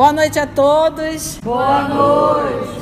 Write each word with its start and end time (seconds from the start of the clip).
Boa 0.00 0.14
noite 0.14 0.38
a 0.38 0.46
todos. 0.46 1.38
Boa 1.44 1.86
noite. 1.86 2.80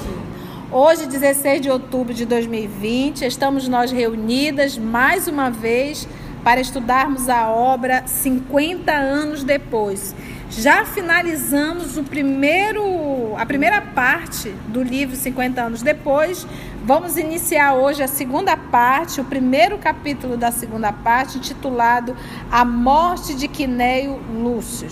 Hoje, 0.71 1.05
16 1.05 1.63
de 1.63 1.69
outubro 1.69 2.15
de 2.15 2.25
2020, 2.25 3.25
estamos 3.25 3.67
nós 3.67 3.91
reunidas 3.91 4.79
mais 4.79 5.27
uma 5.27 5.51
vez 5.51 6.07
para 6.45 6.61
estudarmos 6.61 7.29
a 7.29 7.51
obra 7.51 8.05
50 8.07 8.93
anos 8.93 9.43
depois. 9.43 10.15
Já 10.49 10.85
finalizamos 10.85 11.97
o 11.97 12.05
primeiro, 12.05 13.35
a 13.37 13.45
primeira 13.45 13.81
parte 13.83 14.51
do 14.69 14.81
livro 14.81 15.17
50 15.17 15.61
anos 15.61 15.83
depois. 15.83 16.47
Vamos 16.85 17.17
iniciar 17.17 17.75
hoje 17.75 18.01
a 18.01 18.07
segunda 18.07 18.57
parte, 18.57 19.21
o 19.21 19.25
primeiro 19.25 19.77
capítulo 19.79 20.37
da 20.37 20.53
segunda 20.53 20.93
parte, 20.93 21.39
intitulado 21.39 22.17
A 22.49 22.65
Morte 22.65 23.35
de 23.35 23.49
Quinéio 23.49 24.21
Lúcio. 24.41 24.87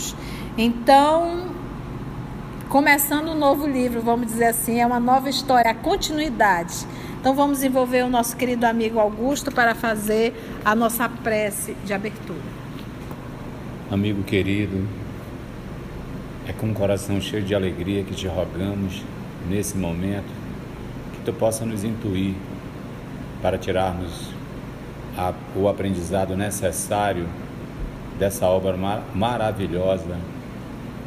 Então, 0.58 1.54
começando 2.76 3.30
um 3.30 3.34
novo 3.34 3.66
livro, 3.66 4.02
vamos 4.02 4.26
dizer 4.26 4.48
assim, 4.48 4.80
é 4.80 4.86
uma 4.86 5.00
nova 5.00 5.30
história, 5.30 5.70
a 5.70 5.74
continuidade. 5.74 6.86
Então 7.18 7.34
vamos 7.34 7.62
envolver 7.62 8.04
o 8.04 8.10
nosso 8.10 8.36
querido 8.36 8.66
amigo 8.66 9.00
Augusto 9.00 9.50
para 9.50 9.74
fazer 9.74 10.34
a 10.62 10.74
nossa 10.74 11.08
prece 11.08 11.74
de 11.86 11.94
abertura. 11.94 12.38
Amigo 13.90 14.22
querido, 14.24 14.86
é 16.46 16.52
com 16.52 16.66
um 16.66 16.74
coração 16.74 17.18
cheio 17.18 17.42
de 17.42 17.54
alegria 17.54 18.04
que 18.04 18.14
te 18.14 18.26
rogamos 18.26 19.02
nesse 19.48 19.74
momento 19.74 20.28
que 21.14 21.20
tu 21.24 21.32
possa 21.32 21.64
nos 21.64 21.82
intuir 21.82 22.34
para 23.40 23.56
tirarmos 23.56 24.34
a, 25.16 25.32
o 25.56 25.66
aprendizado 25.66 26.36
necessário 26.36 27.26
dessa 28.18 28.46
obra 28.46 28.76
mar 28.76 29.02
maravilhosa 29.14 30.18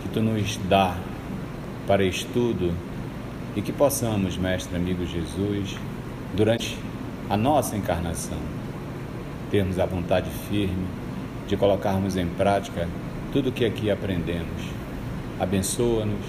que 0.02 0.10
tu 0.10 0.20
nos 0.20 0.58
dá 0.68 0.98
para 1.90 2.04
estudo 2.04 2.72
e 3.56 3.64
que 3.64 3.72
possamos, 3.72 4.38
Mestre 4.38 4.76
amigo 4.76 5.04
Jesus, 5.08 5.76
durante 6.36 6.78
a 7.28 7.36
nossa 7.36 7.76
encarnação, 7.76 8.38
termos 9.50 9.80
a 9.80 9.88
vontade 9.88 10.30
firme 10.48 10.86
de 11.48 11.58
colocarmos 11.58 12.16
em 12.16 12.28
prática 12.28 12.88
tudo 13.34 13.50
o 13.50 13.52
que 13.52 13.66
aqui 13.66 13.90
aprendemos. 13.90 14.62
Abençoa-nos, 15.40 16.24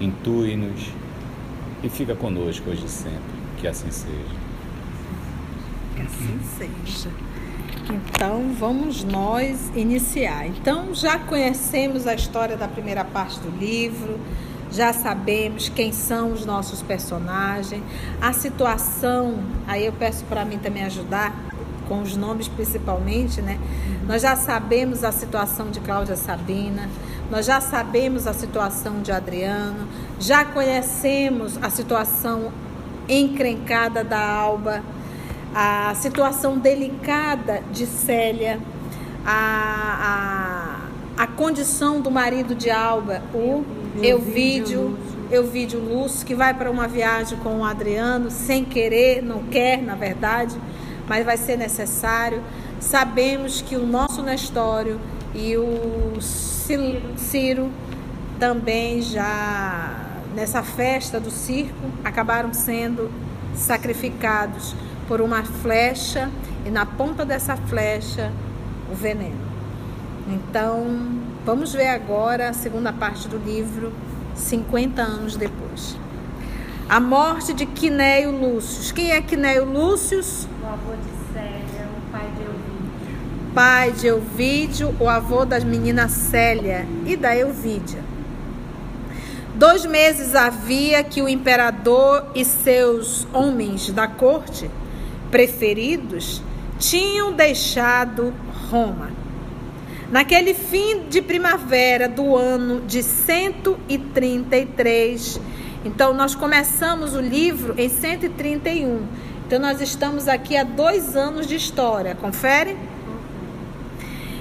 intui-nos 0.00 0.90
e 1.84 1.90
fica 1.90 2.14
conosco 2.14 2.70
hoje 2.70 2.86
e 2.86 2.88
sempre. 2.88 3.38
Que 3.58 3.68
assim 3.68 3.90
seja. 3.90 4.16
Que 5.94 6.00
assim 6.00 6.40
seja. 6.56 7.10
Então 7.90 8.52
vamos 8.58 9.04
nós 9.04 9.70
iniciar. 9.74 10.46
Então 10.46 10.94
já 10.94 11.18
conhecemos 11.18 12.06
a 12.06 12.14
história 12.14 12.56
da 12.56 12.68
primeira 12.68 13.04
parte 13.04 13.38
do 13.40 13.50
livro, 13.50 14.18
já 14.70 14.92
sabemos 14.92 15.68
quem 15.68 15.92
são 15.92 16.32
os 16.32 16.44
nossos 16.44 16.82
personagens, 16.82 17.82
a 18.20 18.32
situação. 18.32 19.38
Aí 19.66 19.86
eu 19.86 19.92
peço 19.92 20.24
para 20.24 20.44
mim 20.44 20.58
também 20.58 20.84
ajudar 20.84 21.34
com 21.88 22.02
os 22.02 22.16
nomes 22.16 22.48
principalmente, 22.48 23.40
né? 23.40 23.58
Nós 24.06 24.20
já 24.22 24.36
sabemos 24.36 25.02
a 25.02 25.10
situação 25.10 25.70
de 25.70 25.80
Cláudia 25.80 26.16
Sabina, 26.16 26.88
nós 27.30 27.46
já 27.46 27.60
sabemos 27.60 28.26
a 28.26 28.34
situação 28.34 29.00
de 29.00 29.10
Adriano, 29.10 29.88
já 30.20 30.44
conhecemos 30.44 31.58
a 31.62 31.70
situação 31.70 32.52
encrencada 33.08 34.04
da 34.04 34.20
Alba 34.20 34.82
a 35.54 35.94
situação 35.94 36.58
delicada 36.58 37.62
de 37.72 37.86
Célia, 37.86 38.60
a, 39.24 40.80
a, 41.16 41.22
a 41.22 41.26
condição 41.26 42.00
do 42.00 42.10
marido 42.10 42.54
de 42.54 42.70
Alba, 42.70 43.22
o 43.34 43.64
Euvídio, 44.02 44.98
Euvídio 45.30 45.80
Lúcio, 45.80 46.26
que 46.26 46.34
vai 46.34 46.54
para 46.54 46.70
uma 46.70 46.86
viagem 46.86 47.38
com 47.38 47.58
o 47.58 47.64
Adriano, 47.64 48.30
sem 48.30 48.64
querer, 48.64 49.22
não 49.22 49.42
quer, 49.44 49.82
na 49.82 49.94
verdade, 49.94 50.56
mas 51.08 51.24
vai 51.24 51.36
ser 51.36 51.56
necessário. 51.56 52.42
Sabemos 52.80 53.60
que 53.60 53.76
o 53.76 53.86
nosso 53.86 54.22
Nestório 54.22 55.00
e 55.34 55.56
o 55.56 56.18
Ciro 56.20 57.70
também 58.38 59.02
já 59.02 60.06
nessa 60.34 60.62
festa 60.62 61.18
do 61.18 61.30
circo 61.30 61.74
acabaram 62.04 62.54
sendo 62.54 63.10
sacrificados 63.54 64.74
por 65.08 65.22
uma 65.22 65.42
flecha 65.42 66.30
e 66.66 66.70
na 66.70 66.84
ponta 66.84 67.24
dessa 67.24 67.56
flecha 67.56 68.30
o 68.92 68.94
veneno. 68.94 69.48
Então, 70.28 70.86
vamos 71.44 71.72
ver 71.72 71.88
agora 71.88 72.50
a 72.50 72.52
segunda 72.52 72.92
parte 72.92 73.26
do 73.26 73.38
livro, 73.38 73.92
50 74.34 75.00
anos 75.00 75.36
depois. 75.36 75.96
A 76.86 77.00
morte 77.00 77.54
de 77.54 77.64
Quinéio 77.64 78.30
Lúcio. 78.30 78.94
Quem 78.94 79.10
é 79.10 79.22
Quinéio 79.22 79.64
Lúcio? 79.64 80.20
O 80.20 80.66
avô 80.66 80.92
de 80.94 81.32
Célia, 81.32 81.88
o 81.96 82.12
pai 82.12 82.30
de 82.36 82.42
Elvídio. 82.42 83.54
Pai 83.54 83.92
de 83.92 84.06
Elvídio, 84.06 84.96
o 85.00 85.08
avô 85.08 85.46
das 85.46 85.64
meninas 85.64 86.12
Célia 86.12 86.86
e 87.06 87.16
da 87.16 87.34
Elvídia. 87.34 88.02
Dois 89.54 89.84
meses 89.84 90.34
havia 90.34 91.02
que 91.02 91.20
o 91.20 91.28
imperador 91.28 92.26
e 92.34 92.44
seus 92.44 93.26
homens 93.32 93.90
da 93.90 94.06
corte 94.06 94.70
preferidos 95.30 96.42
tinham 96.78 97.32
deixado 97.32 98.32
Roma. 98.70 99.10
Naquele 100.10 100.54
fim 100.54 101.02
de 101.08 101.20
primavera 101.20 102.08
do 102.08 102.36
ano 102.36 102.80
de 102.80 103.02
133, 103.02 105.40
então 105.84 106.14
nós 106.14 106.34
começamos 106.34 107.14
o 107.14 107.20
livro 107.20 107.74
em 107.76 107.88
131. 107.88 109.02
Então 109.46 109.58
nós 109.58 109.80
estamos 109.80 110.28
aqui 110.28 110.56
há 110.56 110.64
dois 110.64 111.16
anos 111.16 111.46
de 111.46 111.56
história, 111.56 112.14
confere? 112.14 112.76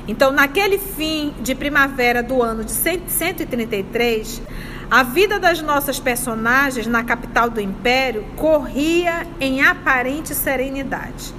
Então, 0.07 0.31
naquele 0.31 0.77
fim 0.77 1.33
de 1.41 1.53
primavera 1.53 2.23
do 2.23 2.41
ano 2.41 2.63
de 2.63 2.71
133, 2.71 4.41
a 4.89 5.03
vida 5.03 5.37
das 5.37 5.61
nossas 5.61 5.99
personagens 5.99 6.87
na 6.87 7.03
capital 7.03 7.49
do 7.49 7.59
império 7.59 8.25
corria 8.37 9.27
em 9.39 9.61
aparente 9.61 10.33
serenidade. 10.33 11.33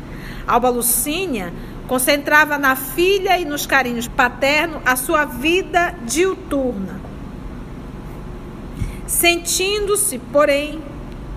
Alba 0.46 0.68
Lucínia 0.68 1.52
concentrava 1.86 2.58
na 2.58 2.76
filha 2.76 3.38
e 3.38 3.46
nos 3.46 3.64
carinhos 3.64 4.06
paternos 4.06 4.82
a 4.84 4.94
sua 4.96 5.24
vida 5.24 5.94
diuturna, 6.04 7.00
sentindo-se, 9.06 10.18
porém, 10.18 10.82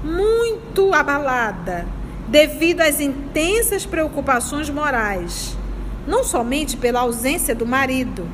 muito 0.04 0.94
abalada 0.94 1.88
devido 2.28 2.82
às 2.82 3.00
intensas 3.00 3.86
preocupações 3.86 4.70
morais, 4.70 5.58
não 6.06 6.26
somente 6.26 6.76
pela 6.76 7.02
ausência 7.02 7.56
do 7.56 7.66
marido, 7.66 8.28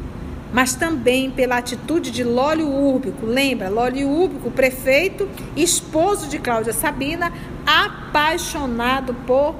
mas 0.51 0.75
também 0.75 1.29
pela 1.29 1.57
atitude 1.57 2.11
de 2.11 2.23
Lólio 2.23 2.67
Úrbico. 2.67 3.25
Lembra, 3.25 3.69
Lólio 3.69 4.07
Úrbico, 4.07 4.51
prefeito, 4.51 5.27
esposo 5.55 6.27
de 6.27 6.39
Cláudia 6.39 6.73
Sabina, 6.73 7.31
apaixonado 7.65 9.13
por 9.25 9.55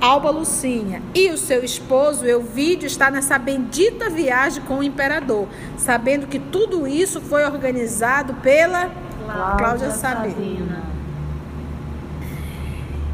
Alba 0.00 0.30
Lucínia. 0.30 1.02
E 1.14 1.30
o 1.30 1.38
seu 1.38 1.64
esposo, 1.64 2.24
Euvídio, 2.24 2.86
está 2.86 3.10
nessa 3.10 3.38
bendita 3.38 4.10
viagem 4.10 4.62
com 4.64 4.78
o 4.78 4.82
imperador, 4.82 5.48
sabendo 5.76 6.26
que 6.26 6.38
tudo 6.38 6.86
isso 6.86 7.20
foi 7.20 7.44
organizado 7.44 8.34
pela 8.34 8.90
Cláudia, 9.24 9.56
Cláudia 9.56 9.90
Sabina. 9.90 10.34
Sabina. 10.34 10.82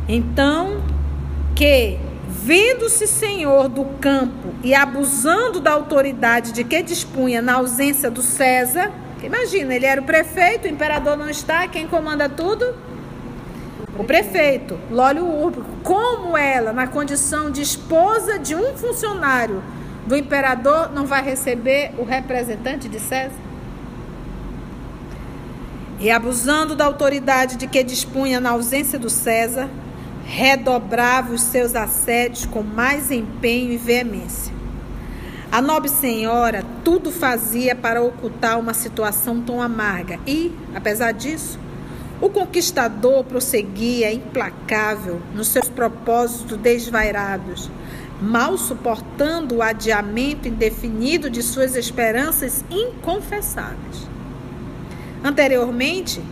Então, 0.09 0.83
que 1.55 1.99
vendo-se 2.44 3.06
senhor 3.06 3.69
do 3.69 3.85
campo 4.00 4.53
e 4.65 4.75
abusando 4.75 5.61
da 5.61 5.71
autoridade 5.71 6.50
de 6.50 6.65
que 6.65 6.83
dispunha 6.83 7.41
na 7.41 7.55
ausência 7.55 8.11
do 8.11 8.21
César, 8.21 8.91
imagina, 9.23 9.73
ele 9.73 9.87
era 9.87 10.00
o 10.00 10.05
prefeito, 10.05 10.65
o 10.65 10.69
imperador 10.69 11.17
não 11.17 11.31
está, 11.31 11.69
quem 11.69 11.87
comanda 11.87 12.29
tudo? 12.29 12.75
O 13.97 14.03
prefeito, 14.03 14.77
Lólio 14.91 15.25
Urbico, 15.25 15.69
como 15.85 16.37
ela, 16.37 16.73
na 16.73 16.89
condição 16.89 17.49
de 17.49 17.62
esposa 17.62 18.41
de 18.41 18.56
um 18.56 18.77
funcionário 18.77 19.62
do 20.05 20.17
imperador, 20.17 20.91
não 20.93 21.06
vai 21.06 21.23
receber 21.23 21.93
o 21.97 22.03
representante 22.03 22.88
de 22.88 22.99
César? 22.99 23.38
E 26.00 26.11
abusando 26.11 26.75
da 26.75 26.87
autoridade 26.87 27.55
de 27.55 27.69
que 27.69 27.85
dispunha 27.85 28.41
na 28.41 28.50
ausência 28.50 28.99
do 28.99 29.09
César, 29.09 29.69
redobrava 30.25 31.33
os 31.33 31.43
seus 31.43 31.75
assédios 31.75 32.47
com 32.47 32.63
mais 32.63 33.11
empenho 33.11 33.73
e 33.73 33.77
veemência. 33.77 34.55
A 35.51 35.61
nobre 35.61 35.91
senhora 35.91 36.65
tudo 36.83 37.11
fazia 37.11 37.77
para 37.77 38.03
ocultar 38.03 38.59
uma 38.59 38.73
situação 38.73 39.41
tão 39.43 39.61
amarga 39.61 40.19
e, 40.27 40.51
apesar 40.75 41.13
disso, 41.13 41.59
o 42.23 42.31
conquistador 42.31 43.25
prosseguia 43.25 44.13
implacável 44.13 45.21
nos 45.35 45.49
seus 45.49 45.69
propósitos 45.69 46.57
desvairados, 46.57 47.69
mal 48.21 48.57
suportando 48.57 49.57
o 49.57 49.63
adiamento 49.63 50.47
indefinido 50.47 51.29
de 51.29 51.43
suas 51.43 51.75
esperanças 51.75 52.65
inconfessáveis. 52.71 54.07
Anteriormente, 55.25 56.23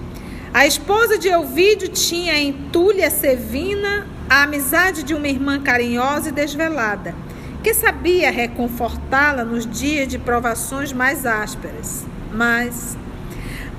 a 0.52 0.67
esposa 0.67 1.17
de 1.17 1.29
Elvídio 1.29 1.88
tinha 1.88 2.37
em 2.37 2.52
Túlia 2.52 3.08
Sevina 3.08 4.06
a 4.29 4.43
amizade 4.43 5.05
de 5.05 5.14
uma 5.14 5.29
irmã 5.29 5.61
carinhosa 5.61 6.31
e 6.31 6.32
desvelada, 6.32 7.14
que 7.62 7.73
sabia 7.73 8.32
reconfortá-la 8.32 9.44
nos 9.44 9.64
dias 9.64 10.08
de 10.08 10.19
provações 10.19 10.93
mais 10.93 11.25
ásperas. 11.25 12.05
Mas, 12.32 12.97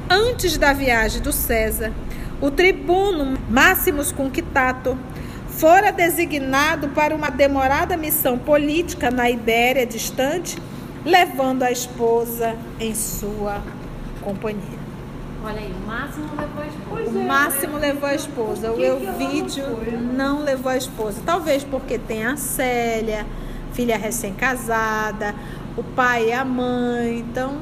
antes 0.09 0.57
da 0.57 0.71
viagem 0.71 1.21
do 1.21 1.33
César, 1.33 1.91
o 2.39 2.49
tribuno 2.49 3.37
Máximos 3.49 4.11
Conquitato 4.13 4.97
fora 5.49 5.91
designado 5.91 6.87
para 6.89 7.13
uma 7.13 7.29
demorada 7.29 7.97
missão 7.97 8.37
política 8.37 9.11
na 9.11 9.29
Ibéria 9.29 9.85
distante, 9.85 10.57
levando 11.03 11.63
a 11.63 11.71
esposa 11.71 12.55
em 12.79 12.95
sua 12.95 13.61
companhia. 14.21 14.80
Olha 15.43 15.59
aí, 15.59 15.73
o 15.73 15.87
Máximo 15.87 16.29
levou 16.37 16.63
a 16.63 16.67
esposa. 16.67 17.09
O 17.09 17.27
Máximo 17.27 17.77
levou 17.77 18.09
a 18.09 18.15
esposa, 18.15 18.71
o 18.71 18.79
Elvídio 18.79 19.65
não 20.13 20.43
levou 20.43 20.71
a 20.71 20.77
esposa. 20.77 21.21
Talvez 21.25 21.63
porque 21.63 21.97
tem 21.97 22.25
a 22.25 22.37
Célia, 22.37 23.25
filha 23.73 23.97
recém-casada, 23.97 25.33
o 25.75 25.83
pai 25.83 26.27
e 26.27 26.33
a 26.33 26.45
mãe. 26.45 27.19
Então, 27.19 27.57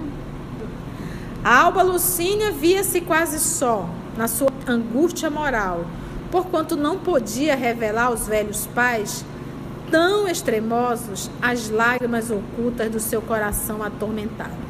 a 1.41 1.61
Alba 1.61 1.81
Lucínia 1.81 2.51
via-se 2.51 2.99
quase 2.99 3.39
só 3.39 3.89
na 4.17 4.27
sua 4.27 4.49
angústia 4.67 5.29
moral, 5.29 5.85
porquanto 6.29 6.75
não 6.75 6.99
podia 6.99 7.55
revelar 7.55 8.07
aos 8.07 8.27
velhos 8.27 8.67
pais 8.67 9.23
tão 9.89 10.27
extremosos 10.27 11.31
as 11.41 11.69
lágrimas 11.69 12.29
ocultas 12.29 12.91
do 12.91 12.99
seu 12.99 13.21
coração 13.21 13.81
atormentado. 13.81 14.68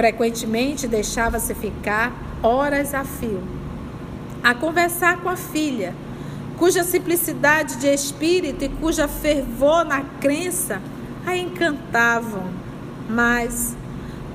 Frequentemente 0.00 0.88
deixava-se 0.88 1.54
ficar 1.54 2.10
horas 2.42 2.94
a 2.94 3.04
fio 3.04 3.42
a 4.42 4.54
conversar 4.54 5.18
com 5.18 5.28
a 5.28 5.36
filha, 5.36 5.94
cuja 6.56 6.82
simplicidade 6.82 7.76
de 7.76 7.86
espírito 7.86 8.64
e 8.64 8.70
cuja 8.70 9.06
fervor 9.06 9.84
na 9.84 10.00
crença 10.18 10.80
a 11.26 11.36
encantavam, 11.36 12.44
mas, 13.10 13.76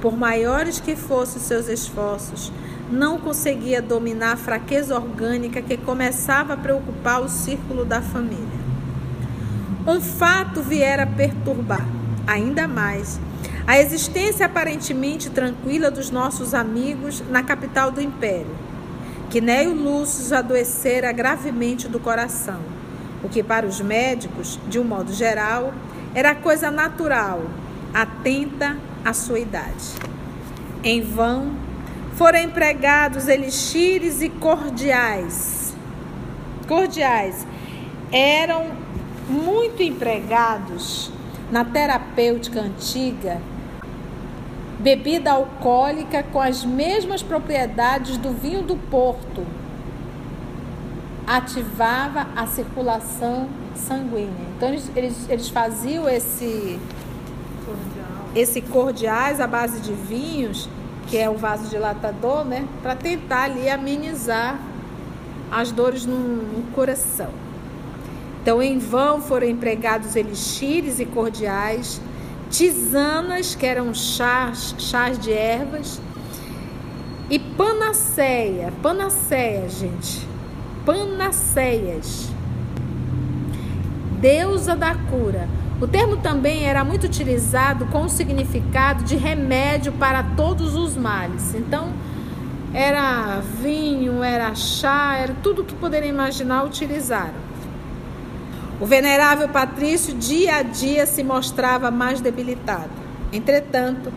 por 0.01 0.15
maiores 0.15 0.79
que 0.79 0.95
fossem 0.95 1.41
seus 1.41 1.67
esforços, 1.67 2.53
não 2.91 3.17
conseguia 3.17 3.81
dominar 3.81 4.33
a 4.33 4.37
fraqueza 4.37 4.95
orgânica 4.95 5.63
que 5.63 5.77
começava 5.77 6.53
a 6.53 6.57
preocupar 6.57 7.23
o 7.23 7.27
círculo 7.27 7.83
da 7.83 8.03
família. 8.03 8.59
Um 9.87 9.99
fato 9.99 10.61
viera 10.61 11.07
perturbar 11.07 11.83
ainda 12.27 12.67
mais 12.67 13.19
a 13.67 13.79
existência 13.79 14.45
aparentemente 14.45 15.31
tranquila 15.31 15.89
dos 15.89 16.11
nossos 16.11 16.53
amigos 16.53 17.23
na 17.29 17.41
capital 17.41 17.89
do 17.89 17.99
império. 17.99 18.55
Quinéio 19.29 19.73
Lúcio 19.73 20.37
adoecera 20.37 21.11
gravemente 21.11 21.87
do 21.87 21.99
coração, 21.99 22.59
o 23.23 23.29
que 23.29 23.41
para 23.41 23.65
os 23.65 23.81
médicos, 23.81 24.59
de 24.67 24.77
um 24.77 24.83
modo 24.83 25.11
geral, 25.11 25.73
era 26.13 26.35
coisa 26.35 26.69
natural, 26.69 27.41
atenta 27.91 28.77
à 29.03 29.13
sua 29.13 29.39
idade. 29.39 29.93
Em 30.83 31.01
vão 31.01 31.53
foram 32.13 32.39
empregados 32.39 33.27
elixires 33.27 34.21
e 34.21 34.29
cordiais. 34.29 35.75
Cordiais 36.67 37.45
eram 38.11 38.67
muito 39.27 39.81
empregados 39.81 41.11
na 41.51 41.65
terapêutica 41.65 42.61
antiga 42.61 43.41
bebida 44.79 45.31
alcoólica 45.31 46.23
com 46.23 46.39
as 46.39 46.63
mesmas 46.65 47.23
propriedades 47.23 48.17
do 48.17 48.31
vinho 48.31 48.61
do 48.61 48.75
Porto. 48.75 49.45
Ativava 51.25 52.27
a 52.35 52.45
circulação 52.45 53.47
sanguínea. 53.75 54.29
Então, 54.55 54.69
eles, 54.69 54.91
eles, 54.95 55.29
eles 55.29 55.49
faziam 55.49 56.07
esse, 56.07 56.79
Cordial. 57.65 58.29
esse 58.35 58.61
cordiais 58.61 59.39
à 59.39 59.47
base 59.47 59.79
de 59.81 59.93
vinhos, 59.93 60.69
que 61.07 61.17
é 61.17 61.29
o 61.29 61.35
vaso 61.35 61.67
dilatador, 61.69 62.45
né? 62.45 62.67
Para 62.81 62.95
tentar 62.95 63.43
ali 63.43 63.69
amenizar 63.69 64.59
as 65.51 65.71
dores 65.71 66.05
no, 66.05 66.17
no 66.17 66.63
coração. 66.73 67.29
Então, 68.41 68.61
em 68.61 68.77
vão 68.77 69.21
foram 69.21 69.47
empregados 69.47 70.15
elixires 70.15 70.99
e 70.99 71.05
cordiais 71.05 71.99
tisanas, 72.55 73.53
que 73.53 73.65
eram 73.65 73.93
chás, 73.93 74.75
chás 74.77 75.19
de 75.19 75.33
ervas, 75.33 76.01
e 77.29 77.37
panaceia, 77.37 78.71
panaceia, 78.81 79.67
gente, 79.67 80.25
panaceias, 80.85 82.29
deusa 84.21 84.73
da 84.73 84.95
cura. 84.95 85.49
O 85.81 85.87
termo 85.87 86.15
também 86.17 86.63
era 86.63 86.85
muito 86.85 87.05
utilizado 87.05 87.87
com 87.87 88.03
o 88.03 88.09
significado 88.09 89.03
de 89.03 89.17
remédio 89.17 89.91
para 89.93 90.23
todos 90.23 90.75
os 90.75 90.95
males. 90.95 91.53
Então, 91.53 91.91
era 92.73 93.41
vinho, 93.61 94.23
era 94.23 94.55
chá, 94.55 95.17
era 95.17 95.33
tudo 95.43 95.65
que 95.65 95.75
poderia 95.75 96.09
imaginar 96.09 96.63
utilizaram. 96.63 97.44
O 98.79 98.85
venerável 98.85 99.47
Patrício 99.47 100.13
dia 100.13 100.57
a 100.57 100.61
dia 100.61 101.05
se 101.05 101.23
mostrava 101.23 101.89
mais 101.89 102.19
debilitado. 102.19 102.91
Entretanto, 103.31 104.11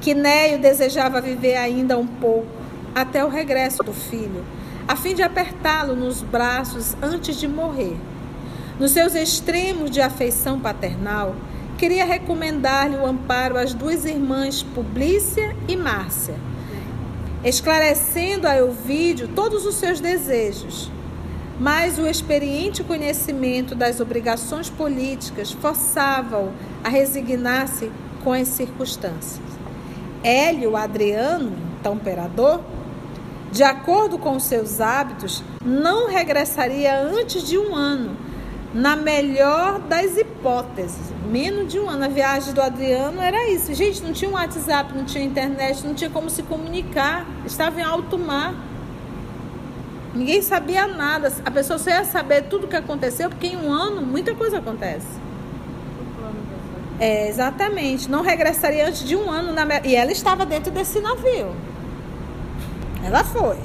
Quinéio 0.00 0.58
desejava 0.58 1.20
viver 1.20 1.56
ainda 1.56 1.96
um 1.96 2.06
pouco, 2.06 2.48
até 2.92 3.24
o 3.24 3.28
regresso 3.28 3.84
do 3.84 3.92
filho, 3.92 4.44
a 4.88 4.96
fim 4.96 5.14
de 5.14 5.22
apertá-lo 5.22 5.94
nos 5.94 6.22
braços 6.22 6.96
antes 7.00 7.36
de 7.36 7.46
morrer. 7.46 7.96
Nos 8.80 8.90
seus 8.90 9.14
extremos 9.14 9.92
de 9.92 10.00
afeição 10.00 10.58
paternal, 10.58 11.36
queria 11.78 12.04
recomendar-lhe 12.04 12.96
o 12.96 13.06
amparo 13.06 13.56
às 13.56 13.72
duas 13.74 14.04
irmãs 14.04 14.64
Publícia 14.74 15.54
e 15.68 15.76
Márcia, 15.76 16.34
esclarecendo 17.44 18.48
a 18.48 18.56
Elvídio 18.56 19.28
todos 19.28 19.64
os 19.64 19.76
seus 19.76 20.00
desejos 20.00 20.90
mas 21.60 21.98
o 21.98 22.06
experiente 22.06 22.82
conhecimento 22.82 23.74
das 23.74 24.00
obrigações 24.00 24.70
políticas 24.70 25.52
forçava-o 25.52 26.50
a 26.82 26.88
resignar-se 26.88 27.92
com 28.24 28.32
as 28.32 28.48
circunstâncias. 28.48 29.44
Hélio 30.24 30.74
Adriano, 30.74 31.52
então 31.78 31.94
imperador, 31.94 32.62
de 33.52 33.62
acordo 33.62 34.16
com 34.16 34.40
seus 34.40 34.80
hábitos, 34.80 35.44
não 35.62 36.08
regressaria 36.08 36.98
antes 36.98 37.46
de 37.46 37.58
um 37.58 37.74
ano, 37.74 38.16
na 38.72 38.96
melhor 38.96 39.80
das 39.80 40.16
hipóteses. 40.16 41.12
Menos 41.28 41.70
de 41.70 41.78
um 41.78 41.90
ano. 41.90 42.04
A 42.04 42.08
viagem 42.08 42.54
do 42.54 42.62
Adriano 42.62 43.20
era 43.20 43.50
isso. 43.50 43.74
Gente, 43.74 44.02
não 44.02 44.12
tinha 44.12 44.30
um 44.30 44.34
WhatsApp, 44.34 44.96
não 44.96 45.04
tinha 45.04 45.24
internet, 45.24 45.84
não 45.84 45.94
tinha 45.94 46.08
como 46.08 46.30
se 46.30 46.42
comunicar. 46.44 47.26
Estava 47.44 47.80
em 47.80 47.82
alto 47.82 48.16
mar. 48.16 48.54
Ninguém 50.14 50.42
sabia 50.42 50.86
nada. 50.86 51.32
A 51.44 51.50
pessoa 51.50 51.78
só 51.78 51.90
ia 51.90 52.04
saber 52.04 52.42
tudo 52.44 52.64
o 52.64 52.68
que 52.68 52.76
aconteceu, 52.76 53.30
porque 53.30 53.48
em 53.48 53.56
um 53.56 53.72
ano 53.72 54.02
muita 54.02 54.34
coisa 54.34 54.58
acontece. 54.58 55.06
É, 56.98 57.28
exatamente. 57.28 58.10
Não 58.10 58.22
regressaria 58.22 58.86
antes 58.88 59.04
de 59.04 59.16
um 59.16 59.30
ano. 59.30 59.52
Na... 59.52 59.64
E 59.84 59.94
ela 59.94 60.10
estava 60.10 60.44
dentro 60.44 60.70
desse 60.72 61.00
navio. 61.00 61.54
Ela 63.04 63.24
foi. 63.24 63.56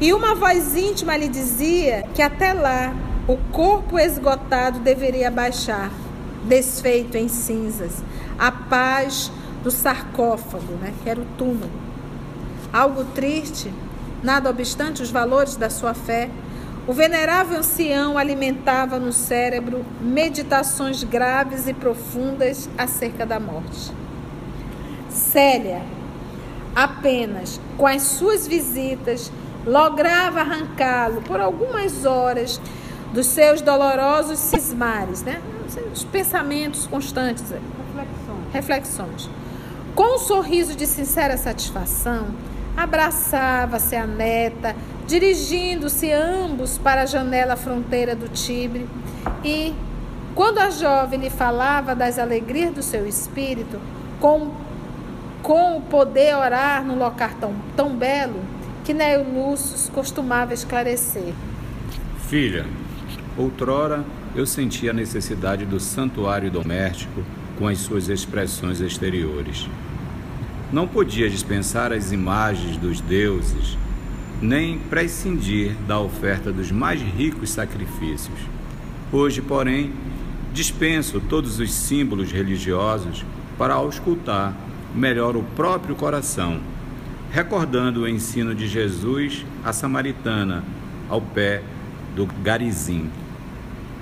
E 0.00 0.14
uma 0.14 0.34
voz 0.34 0.74
íntima 0.76 1.16
lhe 1.16 1.28
dizia 1.28 2.04
que 2.14 2.22
até 2.22 2.54
lá 2.54 2.94
o 3.28 3.36
corpo 3.52 3.98
esgotado 3.98 4.78
deveria 4.78 5.30
baixar, 5.30 5.90
desfeito 6.44 7.18
em 7.18 7.28
cinzas, 7.28 8.02
a 8.38 8.50
paz 8.50 9.30
do 9.62 9.70
sarcófago, 9.70 10.72
né, 10.80 10.94
que 11.02 11.10
era 11.10 11.20
o 11.20 11.26
túmulo. 11.36 11.70
Algo 12.72 13.04
triste 13.14 13.70
Nada 14.22 14.50
obstante 14.50 15.02
os 15.02 15.10
valores 15.10 15.56
da 15.56 15.70
sua 15.70 15.94
fé, 15.94 16.28
o 16.86 16.92
venerável 16.92 17.58
ancião 17.58 18.18
alimentava 18.18 18.98
no 18.98 19.12
cérebro 19.12 19.84
meditações 20.00 21.04
graves 21.04 21.68
e 21.68 21.74
profundas 21.74 22.68
acerca 22.76 23.24
da 23.24 23.38
morte. 23.38 23.92
Célia, 25.08 25.82
apenas 26.74 27.60
com 27.76 27.86
as 27.86 28.02
suas 28.02 28.46
visitas, 28.46 29.30
lograva 29.66 30.40
arrancá-lo 30.40 31.22
por 31.22 31.40
algumas 31.40 32.04
horas 32.04 32.60
dos 33.12 33.26
seus 33.26 33.60
dolorosos 33.60 34.38
cismares, 34.38 35.22
né? 35.22 35.40
os 35.92 36.04
pensamentos 36.04 36.86
constantes, 36.86 37.44
reflexões. 37.44 38.52
reflexões. 38.52 39.30
Com 39.94 40.16
um 40.16 40.18
sorriso 40.18 40.74
de 40.74 40.86
sincera 40.86 41.36
satisfação, 41.36 42.28
Abraçava-se 42.76 43.94
a 43.96 44.06
neta, 44.06 44.74
dirigindo-se 45.06 46.10
ambos 46.12 46.78
para 46.78 47.02
a 47.02 47.06
janela 47.06 47.56
fronteira 47.56 48.14
do 48.14 48.28
Tibre, 48.28 48.86
e, 49.44 49.74
quando 50.34 50.58
a 50.58 50.70
jovem 50.70 51.20
lhe 51.20 51.30
falava 51.30 51.94
das 51.94 52.18
alegrias 52.18 52.72
do 52.72 52.82
seu 52.82 53.06
espírito, 53.06 53.78
com, 54.18 54.52
com 55.42 55.76
o 55.76 55.80
poder 55.82 56.36
orar 56.36 56.84
no 56.84 56.96
local 56.96 57.30
tão, 57.40 57.54
tão 57.76 57.96
belo 57.96 58.40
que 58.84 58.94
Neo 58.94 59.24
costumava 59.92 60.54
esclarecer. 60.54 61.32
Filha, 62.28 62.64
outrora 63.36 64.04
eu 64.34 64.46
senti 64.46 64.88
a 64.88 64.92
necessidade 64.92 65.64
do 65.64 65.80
santuário 65.80 66.50
doméstico 66.50 67.24
com 67.58 67.66
as 67.66 67.78
suas 67.78 68.08
expressões 68.08 68.80
exteriores. 68.80 69.68
Não 70.72 70.86
podia 70.86 71.28
dispensar 71.28 71.92
as 71.92 72.12
imagens 72.12 72.76
dos 72.76 73.00
deuses, 73.00 73.76
nem 74.40 74.78
prescindir 74.78 75.74
da 75.86 75.98
oferta 75.98 76.52
dos 76.52 76.70
mais 76.70 77.02
ricos 77.02 77.50
sacrifícios. 77.50 78.38
Hoje, 79.10 79.42
porém, 79.42 79.92
dispenso 80.52 81.20
todos 81.28 81.58
os 81.58 81.72
símbolos 81.72 82.30
religiosos 82.30 83.24
para 83.58 83.74
auscultar 83.74 84.54
melhor 84.94 85.36
o 85.36 85.42
próprio 85.42 85.96
coração, 85.96 86.60
recordando 87.32 88.02
o 88.02 88.08
ensino 88.08 88.54
de 88.54 88.68
Jesus 88.68 89.44
à 89.64 89.72
samaritana 89.72 90.62
ao 91.08 91.20
pé 91.20 91.62
do 92.14 92.26
Garizim, 92.44 93.10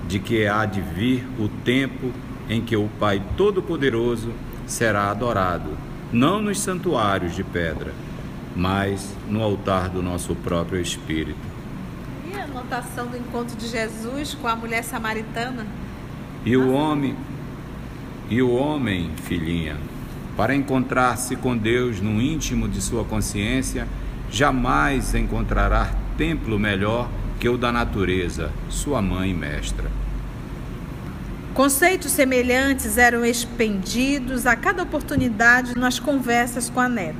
de 0.07 0.19
que 0.19 0.45
há 0.45 0.65
de 0.65 0.81
vir 0.81 1.25
o 1.39 1.47
tempo 1.47 2.11
em 2.47 2.61
que 2.61 2.75
o 2.75 2.87
Pai 2.99 3.21
Todo-Poderoso 3.35 4.31
será 4.67 5.09
adorado, 5.09 5.88
não 6.11 6.41
nos 6.41 6.59
santuários 6.59 7.35
de 7.35 7.43
pedra, 7.43 7.93
mas 8.55 9.15
no 9.27 9.43
altar 9.43 9.89
do 9.89 10.01
nosso 10.01 10.35
próprio 10.35 10.81
espírito. 10.81 11.37
E 12.31 12.37
a 12.37 12.43
anotação 12.43 13.07
do 13.07 13.17
encontro 13.17 13.55
de 13.55 13.67
Jesus 13.67 14.33
com 14.33 14.47
a 14.47 14.55
mulher 14.55 14.83
samaritana? 14.83 15.65
E 16.45 16.57
o 16.57 16.71
homem, 16.71 17.15
e 18.29 18.41
o 18.41 18.51
homem, 18.51 19.11
filhinha, 19.23 19.77
para 20.35 20.55
encontrar-se 20.55 21.35
com 21.35 21.55
Deus 21.55 21.99
no 21.99 22.21
íntimo 22.21 22.67
de 22.67 22.81
sua 22.81 23.03
consciência, 23.03 23.87
jamais 24.31 25.13
encontrará 25.13 25.93
templo 26.17 26.57
melhor 26.57 27.09
que 27.39 27.47
o 27.47 27.57
da 27.57 27.71
natureza, 27.71 28.51
sua 28.69 29.01
mãe 29.01 29.33
mestra. 29.33 29.89
Conceitos 31.59 32.13
semelhantes 32.13 32.97
eram 32.97 33.25
expendidos 33.25 34.45
a 34.45 34.55
cada 34.55 34.81
oportunidade 34.81 35.77
nas 35.77 35.99
conversas 35.99 36.69
com 36.69 36.79
a 36.79 36.87
neta. 36.87 37.19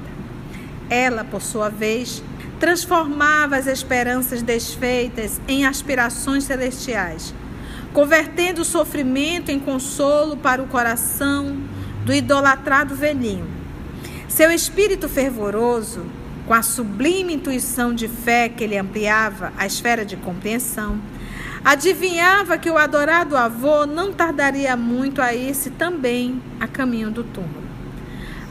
Ela, 0.89 1.25
por 1.25 1.41
sua 1.41 1.67
vez, 1.67 2.23
transformava 2.57 3.57
as 3.57 3.67
esperanças 3.67 4.41
desfeitas 4.41 5.41
em 5.45 5.65
aspirações 5.65 6.45
celestiais 6.45 7.33
convertendo 7.91 8.61
o 8.61 8.65
sofrimento 8.65 9.51
em 9.51 9.59
consolo 9.59 10.37
para 10.37 10.63
o 10.63 10.67
coração 10.67 11.57
do 12.05 12.13
idolatrado 12.13 12.95
velhinho. 12.95 13.45
Seu 14.29 14.51
espírito 14.51 15.09
fervoroso, 15.09 16.05
com 16.47 16.53
a 16.53 16.61
sublime 16.61 17.33
intuição 17.33 17.93
de 17.93 18.07
fé 18.07 18.47
que 18.47 18.63
ele 18.63 18.77
ampliava 18.77 19.51
a 19.57 19.65
esfera 19.65 20.05
de 20.05 20.15
compreensão, 20.15 20.97
adivinhava 21.63 22.57
que 22.57 22.69
o 22.69 22.77
adorado 22.77 23.35
avô 23.35 23.85
não 23.85 24.13
tardaria 24.13 24.75
muito 24.75 25.21
a 25.21 25.33
ir-se 25.33 25.69
também 25.71 26.41
a 26.59 26.67
caminho 26.67 27.11
do 27.11 27.23
túmulo. 27.23 27.67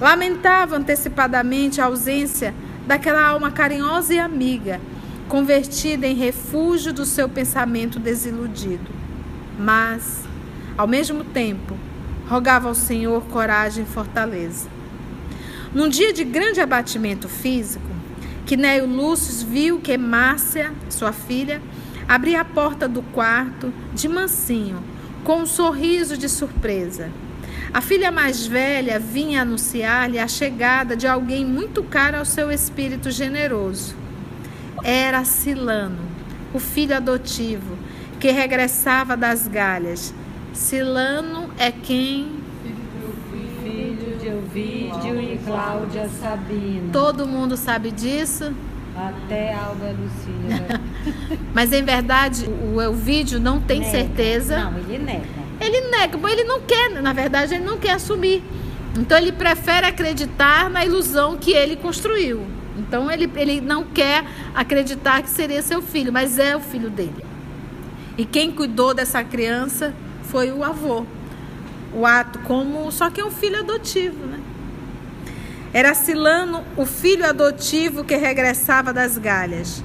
Lamentava 0.01 0.77
antecipadamente 0.77 1.81
a 1.81 1.87
ausência 1.87 2.55
daquela 2.87 3.23
alma 3.27 3.51
carinhosa 3.51 4.15
e 4.15 4.19
amiga, 4.19 4.81
convertida 5.29 6.07
em 6.07 6.15
refúgio 6.15 6.93
do 6.93 7.05
seu 7.05 7.29
pensamento 7.29 7.99
desiludido 7.99 8.99
mas, 9.59 10.21
ao 10.77 10.87
mesmo 10.87 11.25
tempo, 11.25 11.77
rogava 12.29 12.69
ao 12.69 12.75
Senhor 12.75 13.25
coragem 13.25 13.85
e 13.85 13.87
fortaleza. 13.87 14.69
Num 15.75 15.89
dia 15.89 16.13
de 16.13 16.23
grande 16.25 16.61
abatimento 16.61 17.29
físico, 17.29 17.85
Quinéio 18.47 18.87
Lúcio 18.87 19.47
viu 19.47 19.81
que 19.81 19.99
Márcia, 19.99 20.73
sua 20.89 21.13
filha, 21.13 21.61
abria 22.09 22.41
a 22.41 22.45
porta 22.45 22.89
do 22.89 23.03
quarto 23.03 23.73
de 23.93 24.09
mansinho, 24.09 24.83
com 25.23 25.43
um 25.43 25.47
sorriso 25.47 26.17
de 26.17 26.29
surpresa. 26.29 27.11
A 27.73 27.83
filha 27.83 28.11
mais 28.11 28.47
velha 28.47 28.99
vinha 28.99 29.43
anunciar-lhe 29.43 30.19
a 30.19 30.27
chegada 30.27 30.97
de 30.97 31.07
alguém 31.07 31.45
muito 31.45 31.83
caro 31.83 32.17
ao 32.17 32.25
seu 32.25 32.51
espírito 32.51 33.11
generoso. 33.11 33.95
Era 34.83 35.23
Silano, 35.25 35.99
o 36.55 36.59
filho 36.59 36.97
adotivo, 36.97 37.77
que 38.19 38.31
regressava 38.31 39.17
das 39.17 39.47
galhas. 39.47 40.15
Silano 40.55 41.51
é 41.59 41.71
quem? 41.71 42.39
Filho 43.63 44.19
de 44.19 44.29
Ovídio 44.31 45.21
e 45.21 45.39
Cláudia 45.45 46.09
Sabina. 46.09 46.91
Todo 46.91 47.27
mundo 47.27 47.55
sabe 47.57 47.91
disso? 47.91 48.55
Até 48.99 49.55
Alba 49.55 49.87
Lucília. 49.93 50.81
Mas 51.55 51.73
em 51.73 51.83
verdade, 51.83 52.47
o 52.47 52.81
Elvídio 52.81 53.39
não 53.39 53.61
tem 53.61 53.81
Nega. 53.81 53.91
certeza. 53.93 54.59
Não, 54.59 54.79
ele 54.79 54.99
nega. 54.99 55.25
Ele 55.61 55.81
nega, 55.89 56.19
ele 56.31 56.45
não 56.45 56.61
quer, 56.61 56.91
na 56.91 57.13
verdade, 57.13 57.55
ele 57.55 57.65
não 57.65 57.79
quer 57.79 57.93
assumir. 57.93 58.43
Então 58.97 59.17
ele 59.17 59.33
prefere 59.33 59.87
acreditar 59.87 60.69
na 60.69 60.85
ilusão 60.85 61.37
que 61.37 61.53
ele 61.53 61.77
construiu. 61.77 62.45
Então 62.77 63.11
ele, 63.11 63.31
ele 63.37 63.61
não 63.61 63.85
quer 63.85 64.25
acreditar 64.55 65.23
que 65.23 65.31
seria 65.31 65.63
seu 65.63 65.83
filho, 65.83 66.13
mas 66.13 66.39
é 66.39 66.57
o 66.57 66.61
filho 66.61 66.91
dele. 66.91 67.25
E 68.17 68.25
quem 68.25 68.51
cuidou 68.51 68.95
dessa 68.95 69.23
criança 69.23 69.95
foi 70.25 70.51
o 70.51 70.65
avô. 70.65 71.05
O 71.95 72.05
ato 72.05 72.39
como 72.41 72.91
só 72.93 73.11
que 73.11 73.21
é 73.21 73.25
um 73.25 73.31
filho 73.31 73.59
adotivo, 73.61 74.27
né? 74.27 74.38
Era 75.73 75.95
Silano, 75.95 76.65
o 76.77 76.87
filho 76.87 77.27
adotivo 77.27 78.03
que 78.03 78.17
regressava 78.17 78.93
das 78.93 79.19
galhas. 79.19 79.83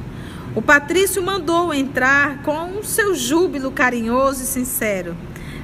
O 0.55 0.61
patrício 0.61 1.21
mandou 1.21 1.73
entrar 1.73 2.41
com 2.43 2.81
seu 2.83 3.13
júbilo 3.15 3.71
carinhoso 3.71 4.43
e 4.43 4.45
sincero. 4.45 5.15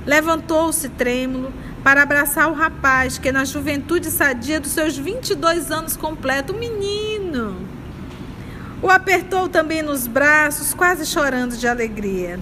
Levantou-se 0.06 0.90
trêmulo 0.90 1.54
para 1.84 2.04
abraçar 2.04 2.50
o 2.50 2.54
rapaz 2.54 3.18
que 3.18 3.32
na 3.32 3.46
juventude 3.46 4.12
sadia 4.12 4.60
dos 4.60 4.72
seus 4.72 4.98
22 4.98 5.72
anos 5.72 5.96
completo, 5.96 6.54
menino. 6.54 7.56
O 8.82 8.90
apertou 8.90 9.48
também 9.48 9.82
nos 9.82 10.08
braços, 10.08 10.74
quase 10.74 11.06
chorando 11.06 11.56
de 11.56 11.68
alegria. 11.68 12.40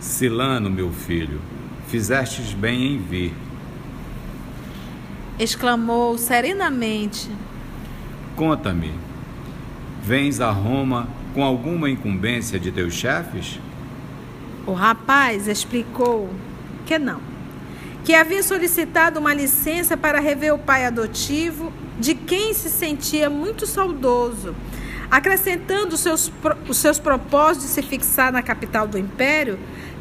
Silano, 0.00 0.68
meu 0.68 0.92
filho, 0.92 1.40
fizestes 1.88 2.52
bem 2.52 2.94
em 2.94 2.98
vir. 2.98 3.47
Exclamou 5.38 6.18
serenamente. 6.18 7.30
Conta-me, 8.34 8.92
vens 10.02 10.40
a 10.40 10.50
Roma 10.50 11.08
com 11.32 11.44
alguma 11.44 11.88
incumbência 11.88 12.58
de 12.58 12.72
teus 12.72 12.94
chefes? 12.94 13.60
O 14.66 14.72
rapaz 14.72 15.46
explicou 15.46 16.28
que 16.84 16.98
não, 16.98 17.20
que 18.04 18.14
havia 18.14 18.42
solicitado 18.42 19.20
uma 19.20 19.32
licença 19.32 19.96
para 19.96 20.18
rever 20.18 20.52
o 20.52 20.58
pai 20.58 20.84
adotivo, 20.84 21.72
de 22.00 22.14
quem 22.14 22.52
se 22.52 22.68
sentia 22.68 23.30
muito 23.30 23.66
saudoso, 23.66 24.56
acrescentando 25.10 25.94
os 25.94 26.00
seus, 26.00 26.32
os 26.68 26.76
seus 26.78 26.98
propósitos 26.98 27.68
de 27.68 27.74
se 27.74 27.82
fixar 27.82 28.32
na 28.32 28.42
capital 28.42 28.88
do 28.88 28.98
império, 28.98 29.58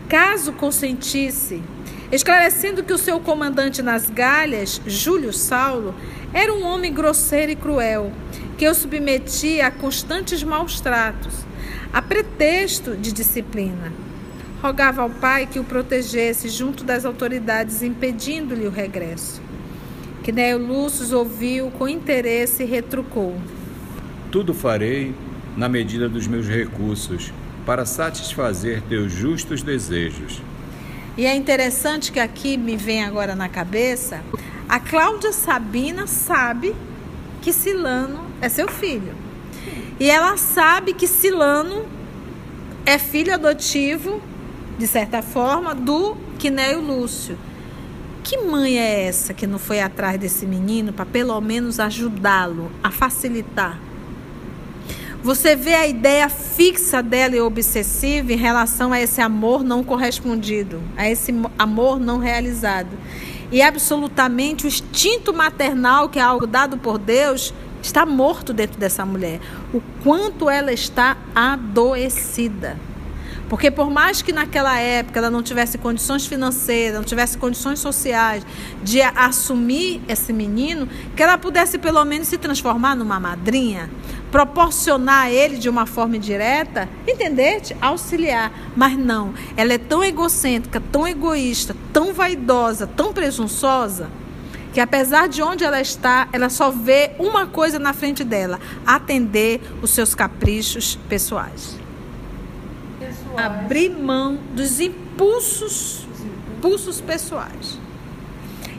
caso 0.10 0.54
consentisse, 0.54 1.62
esclarecendo 2.12 2.84
que 2.84 2.94
o 2.94 2.98
seu 2.98 3.20
comandante 3.20 3.82
nas 3.82 4.10
galhas, 4.10 4.82
Júlio 4.86 5.34
Saulo, 5.34 5.94
era 6.34 6.54
um 6.54 6.64
homem 6.66 6.94
grosseiro 6.94 7.52
e 7.52 7.56
cruel, 7.56 8.12
que 8.58 8.68
o 8.68 8.74
submetia 8.74 9.68
a 9.68 9.72
constantes 9.72 10.44
maus 10.44 10.80
tratos, 10.80 11.34
a 11.92 12.02
pretexto 12.02 12.96
de 12.96 13.12
disciplina. 13.12 13.92
Rogava 14.62 15.02
ao 15.02 15.10
pai 15.10 15.46
que 15.46 15.60
o 15.60 15.64
protegesse 15.64 16.50
junto 16.50 16.84
das 16.84 17.06
autoridades, 17.06 17.84
impedindo-lhe 17.84 18.66
o 18.66 18.72
regresso. 18.72 19.42
Quinéio 20.24 20.58
Lúcio 20.58 21.18
ouviu 21.18 21.72
com 21.72 21.88
interesse 21.88 22.64
e 22.64 22.66
retrucou. 22.66 23.40
Tudo 24.32 24.54
farei 24.54 25.14
na 25.58 25.68
medida 25.68 26.08
dos 26.08 26.28
meus 26.28 26.48
recursos, 26.48 27.34
para 27.66 27.86
satisfazer 27.86 28.82
teus 28.84 29.12
justos 29.12 29.64
desejos. 29.64 30.42
E 31.18 31.26
é 31.26 31.36
interessante 31.36 32.12
que 32.12 32.20
aqui 32.20 32.58
me 32.58 32.78
vem 32.78 33.04
agora 33.04 33.36
na 33.36 33.50
cabeça, 33.50 34.24
a 34.70 34.80
Cláudia 34.80 35.34
Sabina 35.34 36.06
sabe 36.06 36.76
que 37.42 37.52
Silano 37.52 38.24
é 38.40 38.48
seu 38.48 38.68
filho. 38.68 39.16
E 40.00 40.12
ela 40.12 40.38
sabe 40.38 40.94
que 40.94 41.08
Silano 41.08 41.88
é 42.86 43.00
filho 43.00 43.34
adotivo, 43.34 44.22
de 44.78 44.86
certa 44.86 45.24
forma, 45.24 45.74
do 45.74 46.16
Quinéio 46.38 46.82
Lúcio. 46.82 47.36
Que 48.24 48.38
mãe 48.38 48.78
é 48.78 49.08
essa 49.08 49.34
que 49.34 49.48
não 49.48 49.58
foi 49.58 49.80
atrás 49.80 50.20
desse 50.20 50.46
menino 50.46 50.94
para 50.94 51.06
pelo 51.06 51.42
menos 51.42 51.80
ajudá-lo 51.80 52.72
a 52.84 52.92
facilitar? 52.92 53.87
Você 55.24 55.56
vê 55.56 55.74
a 55.74 55.88
ideia 55.88 56.30
fixa 56.30 57.02
dela 57.02 57.36
e 57.36 57.42
obsessiva 57.42 58.32
em 58.32 58.38
relação 58.38 58.94
a 58.94 59.02
esse 59.02 59.20
amor 59.20 59.64
não 59.64 59.84
correspondido, 59.84 60.82
a 60.96 61.10
esse 61.10 61.34
amor 61.58 62.00
não 62.00 62.20
realizado. 62.20 62.90
e 63.52 63.62
absolutamente 63.62 64.66
o 64.66 64.68
instinto 64.68 65.34
maternal, 65.34 66.10
que 66.10 66.20
é 66.20 66.22
algo 66.22 66.46
dado 66.46 66.78
por 66.78 66.98
Deus, 66.98 67.54
está 67.82 68.06
morto 68.06 68.54
dentro 68.54 68.78
dessa 68.78 69.06
mulher. 69.06 69.40
O 69.74 69.82
quanto 70.04 70.50
ela 70.50 70.74
está 70.74 71.18
adoecida. 71.34 72.78
Porque 73.50 73.72
por 73.72 73.90
mais 73.90 74.22
que 74.22 74.34
naquela 74.34 74.78
época 74.78 75.20
ela 75.20 75.30
não 75.30 75.42
tivesse 75.42 75.78
condições 75.78 76.26
financeiras, 76.26 76.98
não 76.98 77.04
tivesse 77.04 77.38
condições 77.38 77.80
sociais 77.80 78.46
de 78.84 79.02
assumir 79.02 80.02
esse 80.08 80.34
menino, 80.34 80.88
que 81.16 81.24
ela 81.24 81.38
pudesse 81.38 81.78
pelo 81.78 82.04
menos 82.04 82.28
se 82.28 82.38
transformar 82.38 82.96
numa 82.96 83.20
madrinha, 83.20 83.90
proporcionar 84.32 85.26
a 85.26 85.32
ele 85.32 85.58
de 85.58 85.70
uma 85.70 85.86
forma 85.86 86.18
indireta, 86.18 86.90
entendeste? 87.08 87.76
Auxiliar. 87.80 88.52
Mas 88.76 88.98
não, 88.98 89.34
ela 89.56 89.74
é 89.74 89.78
tão 89.78 90.04
egocêntrica, 90.04 90.82
tão 90.92 91.08
egoísta, 91.08 91.76
tão 91.94 92.14
vaidosa, 92.14 92.86
tão 92.86 93.14
presunçosa, 93.14 94.10
que 94.74 94.82
apesar 94.82 95.30
de 95.30 95.42
onde 95.42 95.64
ela 95.64 95.80
está, 95.80 96.28
ela 96.34 96.50
só 96.50 96.70
vê 96.70 97.12
uma 97.18 97.48
coisa 97.48 97.80
na 97.80 97.94
frente 97.94 98.26
dela: 98.26 98.60
atender 98.86 99.62
os 99.82 99.92
seus 99.92 100.14
caprichos 100.14 101.00
pessoais 101.08 101.77
abrir 103.38 103.90
mão 103.90 104.40
dos 104.56 104.80
impulsos, 104.80 106.08
impulsos 106.58 107.00
pessoais. 107.00 107.78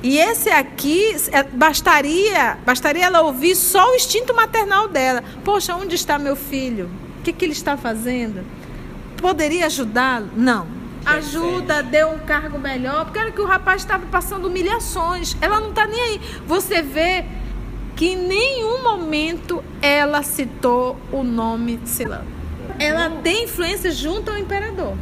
E 0.02 0.18
esse 0.18 0.50
aqui 0.50 1.14
é, 1.32 1.42
bastaria, 1.44 2.58
bastaria 2.66 3.06
ela 3.06 3.20
ouvir 3.22 3.54
só 3.54 3.92
o 3.92 3.94
instinto 3.94 4.34
maternal 4.34 4.88
dela. 4.88 5.22
Poxa, 5.44 5.74
onde 5.74 5.94
está 5.94 6.18
meu 6.18 6.36
filho? 6.36 6.90
O 7.20 7.22
que, 7.22 7.32
que 7.32 7.44
ele 7.44 7.52
está 7.52 7.76
fazendo? 7.76 8.44
Poderia 9.16 9.66
ajudá-lo? 9.66 10.28
Não. 10.36 10.66
Ajuda, 11.04 11.82
deu 11.82 12.10
um 12.10 12.18
cargo 12.18 12.58
melhor, 12.58 13.04
porque 13.04 13.18
era 13.18 13.30
que 13.30 13.40
o 13.40 13.46
rapaz 13.46 13.82
estava 13.82 14.06
passando 14.06 14.46
humilhações. 14.46 15.36
Ela 15.40 15.58
não 15.58 15.70
está 15.70 15.86
nem 15.86 16.00
aí. 16.00 16.20
Você 16.46 16.82
vê 16.82 17.24
que 17.96 18.10
em 18.10 18.16
nenhum 18.16 18.82
momento 18.82 19.64
ela 19.80 20.22
citou 20.22 20.96
o 21.10 21.24
nome 21.24 21.80
Silano 21.84 22.37
ela 22.78 23.10
tem 23.22 23.44
influência 23.44 23.90
junto 23.90 24.30
ao 24.30 24.38
imperador. 24.38 24.96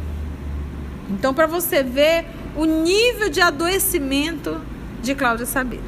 Então, 1.09 1.33
para 1.33 1.47
você 1.47 1.83
ver 1.83 2.25
o 2.55 2.65
nível 2.65 3.29
de 3.29 3.39
adoecimento 3.39 4.59
de 5.01 5.13
Cláudia 5.13 5.45
Sabina. 5.45 5.83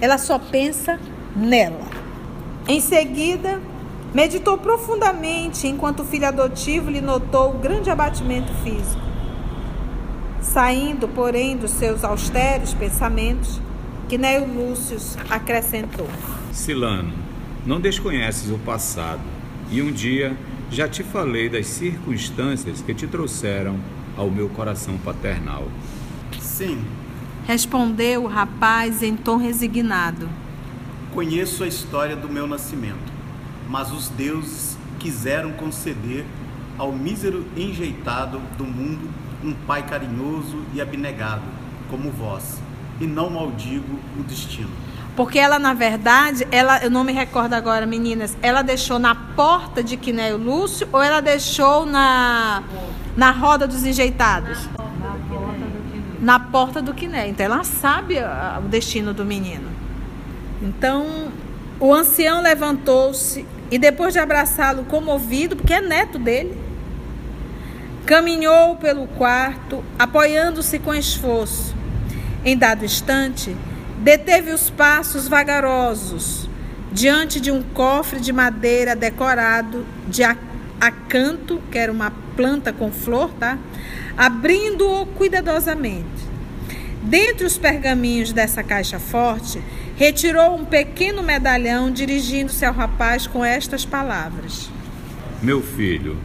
Ela 0.00 0.18
só 0.18 0.38
pensa 0.38 1.00
nela. 1.34 1.86
Em 2.68 2.80
seguida, 2.80 3.60
meditou 4.14 4.58
profundamente 4.58 5.66
enquanto 5.66 6.00
o 6.00 6.04
filho 6.04 6.26
adotivo 6.26 6.90
lhe 6.90 7.00
notou 7.00 7.54
o 7.54 7.58
grande 7.58 7.90
abatimento 7.90 8.52
físico. 8.62 9.00
Saindo, 10.40 11.08
porém, 11.08 11.56
dos 11.56 11.70
seus 11.72 12.04
austeros 12.04 12.74
pensamentos, 12.74 13.60
que 14.08 14.18
Neo 14.18 14.46
Lúcio 14.46 14.98
acrescentou: 15.28 16.08
Silano, 16.52 17.12
não 17.64 17.80
desconheces 17.80 18.50
o 18.50 18.58
passado, 18.58 19.20
e 19.70 19.82
um 19.82 19.90
dia 19.90 20.36
já 20.70 20.88
te 20.88 21.02
falei 21.02 21.48
das 21.48 21.66
circunstâncias 21.66 22.80
que 22.82 22.94
te 22.94 23.06
trouxeram 23.06 23.78
ao 24.16 24.30
meu 24.30 24.48
coração 24.48 24.98
paternal. 24.98 25.68
Sim. 26.40 26.84
Respondeu 27.46 28.24
o 28.24 28.26
rapaz 28.26 29.02
em 29.02 29.16
tom 29.16 29.36
resignado. 29.36 30.28
Conheço 31.12 31.62
a 31.62 31.68
história 31.68 32.16
do 32.16 32.28
meu 32.28 32.46
nascimento, 32.46 33.12
mas 33.68 33.92
os 33.92 34.08
deuses 34.08 34.76
quiseram 34.98 35.52
conceder 35.52 36.24
ao 36.76 36.92
mísero 36.92 37.46
enjeitado 37.56 38.40
do 38.58 38.64
mundo 38.64 39.08
um 39.44 39.52
pai 39.52 39.86
carinhoso 39.86 40.62
e 40.74 40.80
abnegado, 40.80 41.44
como 41.88 42.10
vós, 42.10 42.60
e 43.00 43.06
não 43.06 43.30
maldigo 43.30 43.98
o 44.18 44.22
destino. 44.24 44.85
Porque 45.16 45.38
ela, 45.38 45.58
na 45.58 45.72
verdade, 45.72 46.46
ela, 46.50 46.84
eu 46.84 46.90
não 46.90 47.02
me 47.02 47.12
recordo 47.12 47.54
agora, 47.54 47.86
meninas, 47.86 48.36
ela 48.42 48.60
deixou 48.60 48.98
na 48.98 49.14
porta 49.14 49.82
de 49.82 49.96
Quinéio 49.96 50.36
Lúcio 50.36 50.86
ou 50.92 51.02
ela 51.02 51.20
deixou 51.20 51.86
na, 51.86 52.62
na 53.16 53.30
roda 53.30 53.66
dos 53.66 53.82
enjeitados? 53.82 54.68
Na 56.20 56.38
porta 56.38 56.82
do 56.82 56.92
Quiné. 56.92 57.28
Então 57.28 57.46
ela 57.46 57.64
sabe 57.64 58.16
o 58.62 58.68
destino 58.68 59.14
do 59.14 59.24
menino. 59.24 59.70
Então 60.62 61.32
o 61.80 61.94
ancião 61.94 62.42
levantou-se 62.42 63.46
e 63.70 63.78
depois 63.78 64.12
de 64.12 64.18
abraçá-lo 64.18 64.84
comovido, 64.84 65.56
porque 65.56 65.72
é 65.72 65.80
neto 65.80 66.18
dele, 66.18 66.56
caminhou 68.04 68.76
pelo 68.76 69.06
quarto, 69.08 69.82
apoiando-se 69.98 70.78
com 70.78 70.94
esforço. 70.94 71.74
Em 72.44 72.56
dado 72.56 72.84
instante, 72.84 73.56
Deteve 73.98 74.50
os 74.50 74.68
passos 74.68 75.26
vagarosos 75.26 76.48
diante 76.92 77.40
de 77.40 77.50
um 77.50 77.62
cofre 77.62 78.20
de 78.20 78.32
madeira 78.32 78.94
decorado 78.94 79.86
de 80.08 80.22
acanto, 80.80 81.60
que 81.70 81.78
era 81.78 81.90
uma 81.90 82.10
planta 82.36 82.72
com 82.72 82.92
flor, 82.92 83.30
tá? 83.34 83.58
Abrindo-o 84.16 85.06
cuidadosamente. 85.06 86.26
Dentre 87.02 87.46
os 87.46 87.56
pergaminhos 87.56 88.32
dessa 88.32 88.62
caixa 88.62 88.98
forte, 88.98 89.62
retirou 89.96 90.56
um 90.56 90.64
pequeno 90.64 91.22
medalhão, 91.22 91.90
dirigindo-se 91.90 92.64
ao 92.64 92.74
rapaz 92.74 93.26
com 93.26 93.44
estas 93.44 93.84
palavras: 93.84 94.70
Meu 95.42 95.62
filho, 95.62 96.16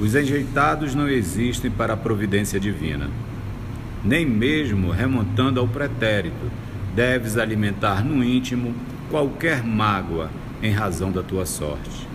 os 0.00 0.14
enjeitados 0.14 0.94
não 0.94 1.08
existem 1.08 1.70
para 1.70 1.94
a 1.94 1.96
providência 1.96 2.58
divina, 2.58 3.08
nem 4.02 4.26
mesmo 4.26 4.90
remontando 4.90 5.60
ao 5.60 5.68
pretérito 5.68 6.63
deves 6.94 7.36
alimentar 7.36 8.04
no 8.04 8.22
íntimo 8.22 8.74
qualquer 9.10 9.62
mágoa 9.62 10.30
em 10.62 10.72
razão 10.72 11.10
da 11.10 11.22
tua 11.22 11.44
sorte. 11.44 12.08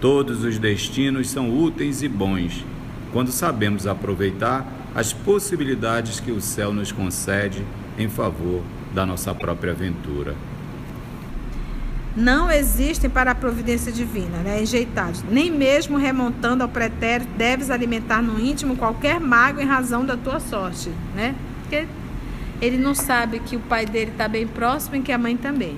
Todos 0.00 0.44
os 0.44 0.58
destinos 0.58 1.28
são 1.28 1.50
úteis 1.50 2.02
e 2.02 2.08
bons 2.08 2.64
quando 3.12 3.30
sabemos 3.30 3.86
aproveitar 3.86 4.66
as 4.94 5.12
possibilidades 5.12 6.20
que 6.20 6.30
o 6.30 6.40
céu 6.40 6.72
nos 6.72 6.92
concede 6.92 7.64
em 7.98 8.08
favor 8.08 8.62
da 8.94 9.04
nossa 9.04 9.34
própria 9.34 9.72
aventura. 9.72 10.34
Não 12.16 12.48
existem 12.48 13.10
para 13.10 13.32
a 13.32 13.34
providência 13.34 13.90
divina, 13.90 14.38
né? 14.38 14.62
Enjeitados. 14.62 15.24
Nem 15.28 15.50
mesmo 15.50 15.98
remontando 15.98 16.62
ao 16.62 16.68
pretérito, 16.68 17.30
deves 17.36 17.70
alimentar 17.70 18.22
no 18.22 18.38
íntimo 18.38 18.76
qualquer 18.76 19.18
mágoa 19.18 19.62
em 19.62 19.66
razão 19.66 20.06
da 20.06 20.16
tua 20.16 20.38
sorte, 20.38 20.90
né? 21.16 21.34
Porque 21.62 21.88
ele 22.60 22.78
não 22.78 22.94
sabe 22.94 23.40
que 23.40 23.56
o 23.56 23.60
pai 23.60 23.86
dele 23.86 24.10
está 24.10 24.28
bem 24.28 24.46
próximo 24.46 24.96
e 24.96 25.00
que 25.00 25.12
a 25.12 25.18
mãe 25.18 25.36
também. 25.36 25.76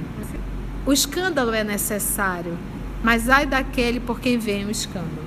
O 0.85 0.93
escândalo 0.93 1.53
é 1.53 1.65
necessário, 1.65 2.57
mas 3.03 3.29
ai 3.29 3.47
daquele 3.47 3.99
por 3.99 4.21
quem 4.21 4.39
vem 4.39 4.65
o 4.65 4.71
escândalo. 4.71 5.27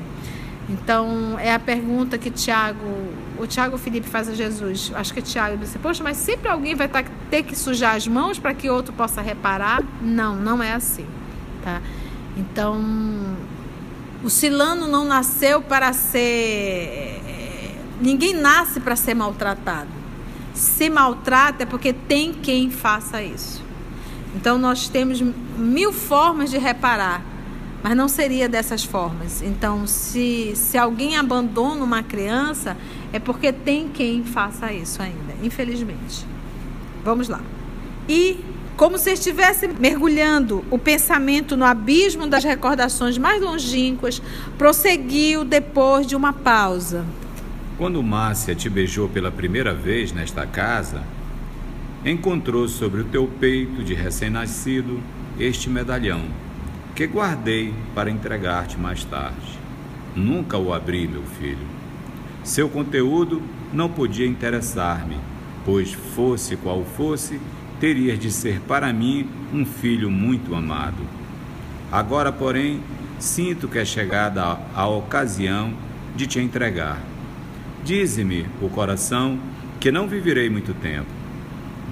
Então, 0.69 1.37
é 1.39 1.53
a 1.53 1.59
pergunta 1.59 2.17
que 2.17 2.29
Tiago, 2.29 2.85
o 3.39 3.47
Tiago 3.47 3.77
Felipe 3.77 4.07
faz 4.07 4.29
a 4.29 4.33
Jesus. 4.35 4.91
Acho 4.93 5.13
que 5.13 5.21
Tiago 5.21 5.57
disse: 5.57 5.79
Poxa, 5.79 6.03
mas 6.03 6.15
sempre 6.17 6.47
alguém 6.47 6.75
vai 6.75 6.87
tá, 6.87 7.03
ter 7.29 7.43
que 7.43 7.55
sujar 7.55 7.95
as 7.95 8.07
mãos 8.07 8.37
para 8.37 8.53
que 8.53 8.69
outro 8.69 8.93
possa 8.93 9.19
reparar? 9.19 9.83
Não, 9.99 10.35
não 10.35 10.61
é 10.61 10.73
assim. 10.73 11.07
Tá? 11.63 11.81
Então, 12.37 12.79
o 14.23 14.29
Silano 14.29 14.87
não 14.87 15.05
nasceu 15.05 15.59
para 15.59 15.91
ser. 15.91 17.19
Ninguém 17.99 18.35
nasce 18.35 18.79
para 18.79 18.95
ser 18.95 19.15
maltratado 19.15 19.98
se 20.53 20.89
maltrata 20.89 21.63
é 21.63 21.65
porque 21.65 21.93
tem 21.93 22.33
quem 22.33 22.69
faça 22.69 23.21
isso. 23.21 23.63
Então 24.35 24.57
nós 24.57 24.87
temos 24.87 25.21
mil 25.21 25.91
formas 25.91 26.49
de 26.49 26.57
reparar, 26.57 27.23
mas 27.83 27.95
não 27.95 28.07
seria 28.07 28.47
dessas 28.49 28.83
formas. 28.83 29.41
Então, 29.41 29.87
se, 29.87 30.53
se 30.55 30.77
alguém 30.77 31.17
abandona 31.17 31.83
uma 31.83 32.03
criança, 32.03 32.77
é 33.11 33.19
porque 33.19 33.51
tem 33.51 33.87
quem 33.87 34.23
faça 34.23 34.71
isso 34.71 35.01
ainda, 35.01 35.33
infelizmente. 35.41 36.25
Vamos 37.03 37.29
lá. 37.29 37.41
E 38.07 38.39
como 38.75 38.97
se 38.97 39.11
estivesse 39.11 39.67
mergulhando 39.67 40.63
o 40.71 40.77
pensamento 40.77 41.57
no 41.57 41.65
abismo 41.65 42.27
das 42.27 42.43
recordações 42.43 43.17
mais 43.17 43.41
longínquas, 43.41 44.21
prosseguiu 44.57 45.43
depois 45.43 46.07
de 46.07 46.15
uma 46.15 46.31
pausa. 46.31 47.05
Quando 47.79 48.03
Márcia 48.03 48.53
te 48.53 48.69
beijou 48.69 49.07
pela 49.07 49.31
primeira 49.31 49.73
vez 49.73 50.11
nesta 50.11 50.45
casa, 50.45 51.01
encontrou 52.05 52.67
sobre 52.67 52.99
o 52.99 53.05
teu 53.05 53.25
peito 53.25 53.81
de 53.85 53.93
recém-nascido 53.93 54.99
este 55.39 55.69
medalhão, 55.69 56.23
que 56.93 57.07
guardei 57.07 57.73
para 57.95 58.11
entregar-te 58.11 58.77
mais 58.77 59.05
tarde. 59.05 59.57
Nunca 60.13 60.57
o 60.57 60.73
abri, 60.73 61.07
meu 61.07 61.23
filho. 61.23 61.65
Seu 62.43 62.67
conteúdo 62.67 63.41
não 63.71 63.87
podia 63.87 64.27
interessar-me, 64.27 65.15
pois, 65.63 65.93
fosse 65.93 66.57
qual 66.57 66.83
fosse, 66.83 67.39
terias 67.79 68.19
de 68.19 68.29
ser 68.29 68.59
para 68.59 68.91
mim 68.91 69.25
um 69.53 69.65
filho 69.65 70.11
muito 70.11 70.53
amado. 70.53 71.01
Agora, 71.89 72.29
porém, 72.29 72.81
sinto 73.19 73.69
que 73.69 73.79
é 73.79 73.85
chegada 73.85 74.59
a, 74.75 74.85
ocasião 74.85 75.73
de 76.13 76.27
te 76.27 76.41
entregar 76.41 77.08
Dize-me 77.83 78.45
o 78.61 78.69
coração 78.69 79.39
que 79.79 79.91
não 79.91 80.07
viverei 80.07 80.49
muito 80.49 80.73
tempo. 80.73 81.07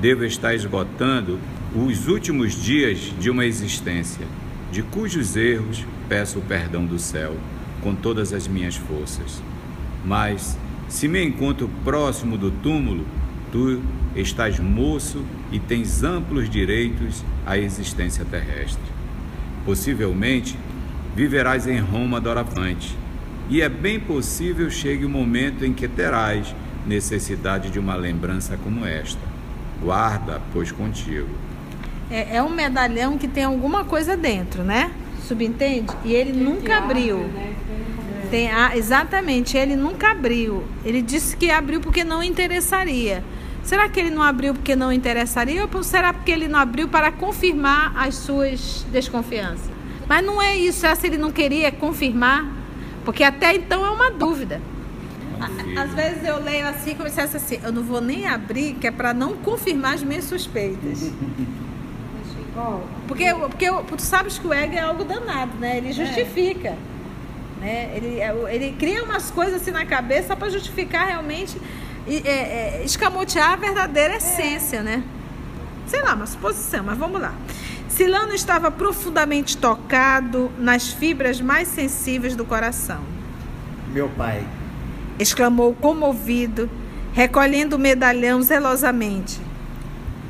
devo 0.01 0.23
estar 0.25 0.53
esgotando 0.53 1.39
os 1.75 2.07
últimos 2.07 2.53
dias 2.53 3.13
de 3.19 3.29
uma 3.29 3.45
existência, 3.45 4.25
de 4.71 4.83
cujos 4.83 5.35
erros 5.35 5.83
peço 6.07 6.39
o 6.39 6.41
perdão 6.41 6.85
do 6.85 6.99
céu 6.99 7.35
com 7.81 7.95
todas 7.95 8.33
as 8.33 8.47
minhas 8.47 8.75
forças. 8.75 9.41
Mas, 10.05 10.57
se 10.87 11.07
me 11.07 11.23
encontro 11.23 11.69
próximo 11.83 12.37
do 12.37 12.51
túmulo, 12.51 13.05
tu 13.51 13.81
estás 14.15 14.59
moço 14.59 15.23
e 15.51 15.59
tens 15.59 16.03
amplos 16.03 16.49
direitos 16.49 17.23
à 17.45 17.57
existência 17.57 18.25
terrestre. 18.25 18.81
Possivelmente, 19.65 20.57
viverás 21.15 21.67
em 21.67 21.79
Roma 21.79 22.21
doravante, 22.21 22.95
e 23.49 23.61
é 23.61 23.69
bem 23.69 23.99
possível 23.99 24.69
chegue 24.69 25.05
o 25.05 25.09
momento 25.09 25.63
em 25.63 25.73
que 25.73 25.87
terás 25.87 26.53
necessidade 26.85 27.69
de 27.69 27.79
uma 27.79 27.95
lembrança 27.95 28.57
como 28.61 28.85
esta. 28.85 29.21
Guarda, 29.81 30.41
pois, 30.51 30.71
contigo. 30.71 31.29
É, 32.09 32.37
é 32.37 32.43
um 32.43 32.49
medalhão 32.49 33.17
que 33.17 33.27
tem 33.27 33.43
alguma 33.43 33.85
coisa 33.85 34.17
dentro, 34.17 34.63
né? 34.63 34.91
Subentende? 35.27 35.93
E 36.03 36.13
ele 36.13 36.31
nunca 36.31 36.77
abriu. 36.77 37.19
Né? 37.19 37.53
Tem, 38.29 38.51
ah, 38.51 38.75
exatamente, 38.75 39.55
ele 39.55 39.75
nunca 39.75 40.11
abriu. 40.11 40.63
Ele 40.83 41.01
disse 41.01 41.35
que 41.35 41.49
abriu 41.49 41.79
porque 41.79 42.03
não 42.03 42.21
interessaria. 42.23 43.23
Será 43.63 43.87
que 43.89 43.99
ele 43.99 44.09
não 44.09 44.23
abriu 44.23 44.53
porque 44.53 44.75
não 44.75 44.91
interessaria 44.91 45.65
ou 45.65 45.83
será 45.83 46.13
porque 46.13 46.31
ele 46.31 46.47
não 46.47 46.59
abriu 46.59 46.87
para 46.87 47.11
confirmar 47.11 47.93
as 47.97 48.15
suas 48.15 48.85
desconfianças? 48.91 49.69
Mas 50.07 50.25
não 50.25 50.41
é 50.41 50.57
isso. 50.57 50.79
Será 50.79 50.95
se 50.95 51.07
ele 51.07 51.17
não 51.17 51.31
queria 51.31 51.71
confirmar? 51.71 52.56
Porque 53.07 53.23
até 53.23 53.55
então 53.55 53.85
é 53.85 53.89
uma 53.89 54.11
dúvida. 54.11 54.61
Às 55.77 55.93
vezes 55.93 56.25
eu 56.25 56.43
leio 56.43 56.67
assim, 56.67 56.93
como 56.93 57.09
se 57.09 57.15
fosse 57.15 57.37
assim, 57.37 57.57
eu 57.63 57.71
não 57.71 57.81
vou 57.81 58.01
nem 58.01 58.27
abrir, 58.27 58.73
que 58.73 58.85
é 58.85 58.91
para 58.91 59.13
não 59.13 59.37
confirmar 59.37 59.93
as 59.93 60.03
minhas 60.03 60.25
suspeitas. 60.25 61.13
Porque, 63.07 63.33
porque 63.33 63.95
tu 63.95 64.01
sabes 64.01 64.37
que 64.37 64.45
o 64.45 64.51
ego 64.51 64.75
é 64.75 64.79
algo 64.79 65.05
danado, 65.05 65.55
né? 65.57 65.77
Ele 65.77 65.93
justifica. 65.93 66.75
Né? 67.61 67.93
Ele, 67.95 68.19
ele 68.49 68.75
cria 68.77 69.01
umas 69.05 69.31
coisas 69.31 69.61
assim 69.61 69.71
na 69.71 69.85
cabeça 69.85 70.35
para 70.35 70.49
justificar 70.49 71.07
realmente, 71.07 71.57
e, 72.05 72.17
é, 72.25 72.29
é, 72.29 72.81
escamotear 72.83 73.53
a 73.53 73.55
verdadeira 73.55 74.17
essência, 74.17 74.83
né? 74.83 75.01
Sei 75.85 76.01
lá, 76.01 76.13
uma 76.13 76.25
suposição, 76.25 76.83
mas 76.83 76.97
vamos 76.97 77.21
lá. 77.21 77.33
Silano 77.97 78.31
estava 78.31 78.69
profundamente 78.69 79.57
tocado 79.57 80.51
nas 80.59 80.87
fibras 80.87 81.41
mais 81.41 81.67
sensíveis 81.67 82.35
do 82.35 82.45
coração. 82.45 83.01
Meu 83.91 84.07
pai, 84.07 84.45
Exclamou 85.17 85.73
comovido, 85.73 86.69
recolhendo 87.11 87.75
o 87.75 87.79
medalhão 87.79 88.39
zelosamente. 88.43 89.41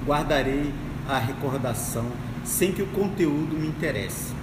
guardarei 0.05 0.73
a 1.09 1.19
recordação 1.19 2.05
sem 2.45 2.71
que 2.71 2.81
o 2.81 2.87
conteúdo 2.87 3.57
me 3.57 3.67
interesse. 3.67 4.33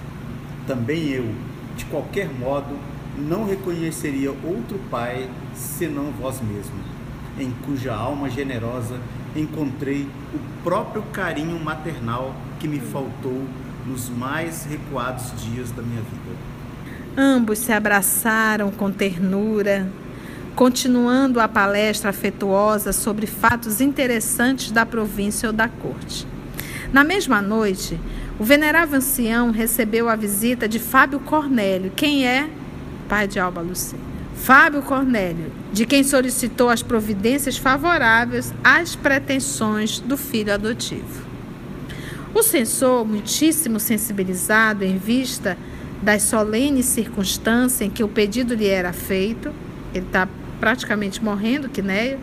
Também 0.67 1.07
eu, 1.07 1.33
de 1.75 1.83
qualquer 1.85 2.31
modo, 2.31 2.77
não 3.17 3.43
reconheceria 3.43 4.29
outro 4.29 4.79
pai 4.91 5.27
senão 5.55 6.11
vós 6.11 6.39
mesmo, 6.41 6.75
em 7.39 7.49
cuja 7.65 7.91
alma 7.91 8.29
generosa 8.29 8.99
encontrei 9.35 10.07
o 10.31 10.63
próprio 10.63 11.01
carinho 11.11 11.59
maternal 11.59 12.35
que 12.59 12.67
me 12.67 12.79
faltou 12.79 13.43
nos 13.85 14.09
mais 14.09 14.65
recuados 14.65 15.31
dias 15.41 15.71
da 15.71 15.81
minha 15.81 16.01
vida. 16.01 16.37
Ambos 17.17 17.59
se 17.59 17.71
abraçaram 17.71 18.71
com 18.71 18.91
ternura, 18.91 19.87
continuando 20.55 21.39
a 21.39 21.47
palestra 21.47 22.09
afetuosa 22.09 22.91
sobre 22.91 23.27
fatos 23.27 23.81
interessantes 23.81 24.71
da 24.71 24.85
província 24.85 25.47
ou 25.47 25.53
da 25.53 25.67
corte. 25.67 26.27
Na 26.91 27.03
mesma 27.03 27.41
noite, 27.41 27.99
o 28.39 28.43
venerável 28.43 28.97
ancião 28.97 29.51
recebeu 29.51 30.09
a 30.09 30.15
visita 30.15 30.67
de 30.67 30.79
Fábio 30.79 31.19
Cornélio, 31.19 31.91
quem 31.95 32.27
é 32.27 32.49
pai 33.07 33.27
de 33.27 33.39
Alba 33.39 33.61
Lucínia. 33.61 34.03
Fábio 34.35 34.81
Cornélio, 34.81 35.51
de 35.71 35.85
quem 35.85 36.03
solicitou 36.03 36.69
as 36.69 36.83
providências 36.83 37.57
favoráveis 37.57 38.53
às 38.63 38.95
pretensões 38.95 39.99
do 39.99 40.17
filho 40.17 40.53
adotivo. 40.53 41.24
O 42.35 42.43
censor, 42.43 43.05
muitíssimo 43.05 43.79
sensibilizado 43.79 44.83
em 44.83 44.97
vista 44.97 45.57
das 46.01 46.23
solenes 46.23 46.85
circunstâncias 46.85 47.79
em 47.79 47.89
que 47.89 48.03
o 48.03 48.09
pedido 48.09 48.53
lhe 48.53 48.67
era 48.67 48.91
feito, 48.91 49.53
ele 49.93 50.05
está 50.05 50.27
praticamente 50.59 51.23
morrendo, 51.23 51.69
Quinéio, 51.69 52.19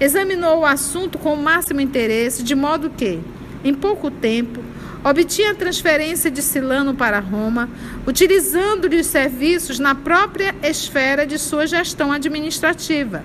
examinou 0.00 0.58
o 0.58 0.66
assunto 0.66 1.16
com 1.16 1.34
o 1.34 1.40
máximo 1.40 1.80
interesse, 1.80 2.42
de 2.42 2.56
modo 2.56 2.90
que, 2.90 3.20
em 3.62 3.72
pouco 3.72 4.10
tempo, 4.10 4.60
obtinha 5.04 5.52
a 5.52 5.54
transferência 5.54 6.28
de 6.28 6.42
Silano 6.42 6.92
para 6.92 7.20
Roma, 7.20 7.68
utilizando-lhe 8.04 8.98
os 8.98 9.06
serviços 9.06 9.78
na 9.78 9.94
própria 9.94 10.56
esfera 10.60 11.24
de 11.24 11.38
sua 11.38 11.68
gestão 11.68 12.10
administrativa 12.10 13.22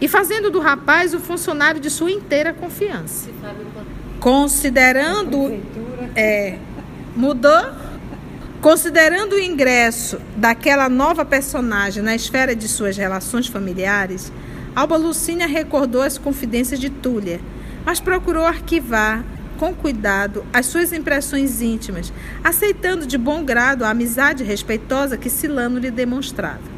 e 0.00 0.06
fazendo 0.06 0.48
do 0.48 0.60
rapaz 0.60 1.12
o 1.12 1.18
funcionário 1.18 1.80
de 1.80 1.90
sua 1.90 2.12
inteira 2.12 2.52
confiança. 2.52 3.28
Considerando. 4.22 5.60
É, 6.14 6.56
mudou? 7.16 7.72
Considerando 8.60 9.32
o 9.32 9.40
ingresso 9.40 10.20
daquela 10.36 10.88
nova 10.88 11.24
personagem 11.24 12.04
na 12.04 12.14
esfera 12.14 12.54
de 12.54 12.68
suas 12.68 12.96
relações 12.96 13.48
familiares, 13.48 14.32
Alba 14.76 14.96
Lucínia 14.96 15.48
recordou 15.48 16.02
as 16.02 16.18
confidências 16.18 16.78
de 16.78 16.88
Túlia, 16.88 17.40
mas 17.84 17.98
procurou 17.98 18.46
arquivar 18.46 19.24
com 19.58 19.74
cuidado 19.74 20.44
as 20.52 20.66
suas 20.66 20.92
impressões 20.92 21.60
íntimas, 21.60 22.12
aceitando 22.44 23.04
de 23.04 23.18
bom 23.18 23.44
grado 23.44 23.84
a 23.84 23.90
amizade 23.90 24.44
respeitosa 24.44 25.18
que 25.18 25.28
Silano 25.28 25.80
lhe 25.80 25.90
demonstrava. 25.90 26.71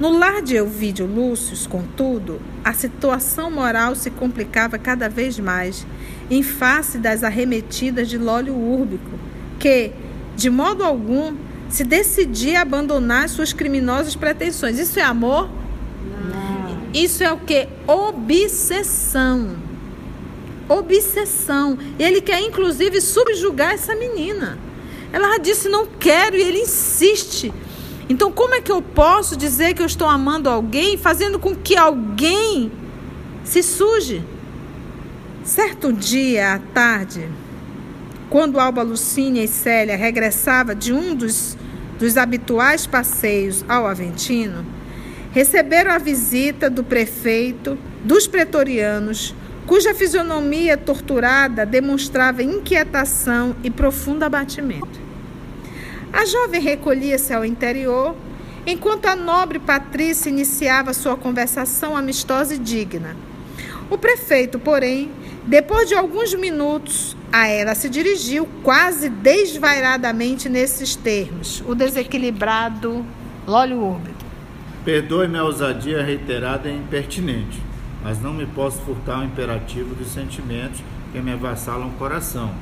No 0.00 0.16
lar 0.16 0.42
de 0.42 0.54
Elvídio 0.54 1.06
Lúcio, 1.06 1.68
contudo, 1.68 2.40
a 2.64 2.72
situação 2.72 3.50
moral 3.50 3.96
se 3.96 4.10
complicava 4.10 4.78
cada 4.78 5.08
vez 5.08 5.40
mais 5.40 5.84
em 6.30 6.40
face 6.40 6.98
das 6.98 7.24
arremetidas 7.24 8.08
de 8.08 8.16
Lólio 8.16 8.54
Úrbico, 8.54 9.18
que, 9.58 9.90
de 10.36 10.50
modo 10.50 10.84
algum, 10.84 11.34
se 11.68 11.82
decidia 11.82 12.60
a 12.60 12.62
abandonar 12.62 13.28
suas 13.28 13.52
criminosas 13.52 14.14
pretensões. 14.14 14.78
Isso 14.78 15.00
é 15.00 15.02
amor? 15.02 15.50
Não. 16.30 16.88
Isso 16.94 17.24
é 17.24 17.32
o 17.32 17.38
que? 17.38 17.66
Obsessão. 17.84 19.56
Obsessão. 20.68 21.76
Ele 21.98 22.20
quer, 22.20 22.40
inclusive, 22.40 23.00
subjugar 23.00 23.72
essa 23.72 23.96
menina. 23.96 24.58
Ela 25.12 25.38
disse: 25.38 25.68
Não 25.68 25.86
quero, 25.86 26.36
e 26.36 26.42
ele 26.42 26.60
insiste. 26.60 27.52
Então, 28.08 28.32
como 28.32 28.54
é 28.54 28.60
que 28.60 28.72
eu 28.72 28.80
posso 28.80 29.36
dizer 29.36 29.74
que 29.74 29.82
eu 29.82 29.86
estou 29.86 30.08
amando 30.08 30.48
alguém, 30.48 30.96
fazendo 30.96 31.38
com 31.38 31.54
que 31.54 31.76
alguém 31.76 32.72
se 33.44 33.62
suje? 33.62 34.24
Certo 35.44 35.92
dia 35.92 36.54
à 36.54 36.58
tarde, 36.58 37.28
quando 38.30 38.58
Alba 38.58 38.82
Lucínia 38.82 39.44
e 39.44 39.48
Célia 39.48 39.96
regressava 39.96 40.74
de 40.74 40.92
um 40.92 41.14
dos, 41.14 41.56
dos 41.98 42.16
habituais 42.16 42.86
passeios 42.86 43.64
ao 43.68 43.86
Aventino, 43.86 44.64
receberam 45.32 45.90
a 45.90 45.98
visita 45.98 46.70
do 46.70 46.82
prefeito, 46.82 47.78
dos 48.04 48.26
pretorianos, 48.26 49.34
cuja 49.66 49.94
fisionomia 49.94 50.78
torturada 50.78 51.66
demonstrava 51.66 52.42
inquietação 52.42 53.54
e 53.62 53.70
profundo 53.70 54.22
abatimento. 54.22 55.07
A 56.12 56.24
jovem 56.24 56.60
recolhia-se 56.60 57.32
ao 57.32 57.44
interior, 57.44 58.14
enquanto 58.66 59.06
a 59.06 59.14
nobre 59.14 59.58
Patrícia 59.58 60.30
iniciava 60.30 60.94
sua 60.94 61.16
conversação 61.16 61.96
amistosa 61.96 62.54
e 62.54 62.58
digna. 62.58 63.16
O 63.90 63.96
prefeito, 63.96 64.58
porém, 64.58 65.10
depois 65.44 65.88
de 65.88 65.94
alguns 65.94 66.34
minutos, 66.34 67.16
a 67.32 67.46
ela 67.46 67.74
se 67.74 67.88
dirigiu 67.88 68.46
quase 68.62 69.08
desvairadamente 69.08 70.48
nesses 70.48 70.94
termos: 70.94 71.62
o 71.66 71.74
desequilibrado 71.74 73.04
Lólio 73.46 73.82
Urbe. 73.82 74.10
Perdoe-me 74.84 75.38
a 75.38 75.44
ousadia 75.44 76.02
reiterada 76.02 76.68
e 76.68 76.76
impertinente, 76.76 77.62
mas 78.02 78.20
não 78.20 78.32
me 78.32 78.46
posso 78.46 78.80
furtar 78.82 79.20
o 79.20 79.24
imperativo 79.24 79.94
dos 79.94 80.08
sentimentos 80.08 80.82
que 81.12 81.20
me 81.20 81.32
avassalam 81.32 81.88
o 81.88 81.92
coração. 81.92 82.54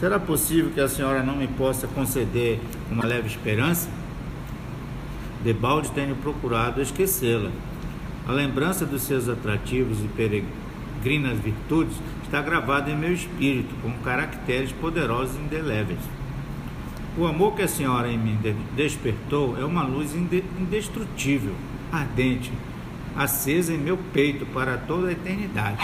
Será 0.00 0.18
possível 0.18 0.70
que 0.72 0.80
a 0.80 0.88
senhora 0.88 1.22
não 1.22 1.36
me 1.36 1.46
possa 1.46 1.86
conceder 1.86 2.60
uma 2.90 3.06
leve 3.06 3.28
esperança? 3.28 3.88
Debalde 5.42 5.90
tenho 5.92 6.16
procurado 6.16 6.80
esquecê-la. 6.82 7.50
A 8.26 8.32
lembrança 8.32 8.84
dos 8.84 9.02
seus 9.02 9.28
atrativos 9.28 9.98
e 10.02 10.08
peregrinas 10.08 11.38
virtudes 11.38 11.96
está 12.24 12.40
gravada 12.42 12.90
em 12.90 12.96
meu 12.96 13.12
espírito 13.12 13.74
com 13.82 13.92
caracteres 13.98 14.72
poderosos 14.72 15.36
e 15.36 15.40
indeléveis. 15.40 16.00
O 17.16 17.26
amor 17.26 17.54
que 17.54 17.62
a 17.62 17.68
senhora 17.68 18.10
em 18.10 18.18
mim 18.18 18.36
despertou 18.74 19.56
é 19.56 19.64
uma 19.64 19.84
luz 19.84 20.14
indestrutível, 20.14 21.54
ardente, 21.92 22.50
acesa 23.14 23.72
em 23.72 23.78
meu 23.78 23.96
peito 24.12 24.44
para 24.46 24.76
toda 24.76 25.08
a 25.08 25.12
eternidade. 25.12 25.78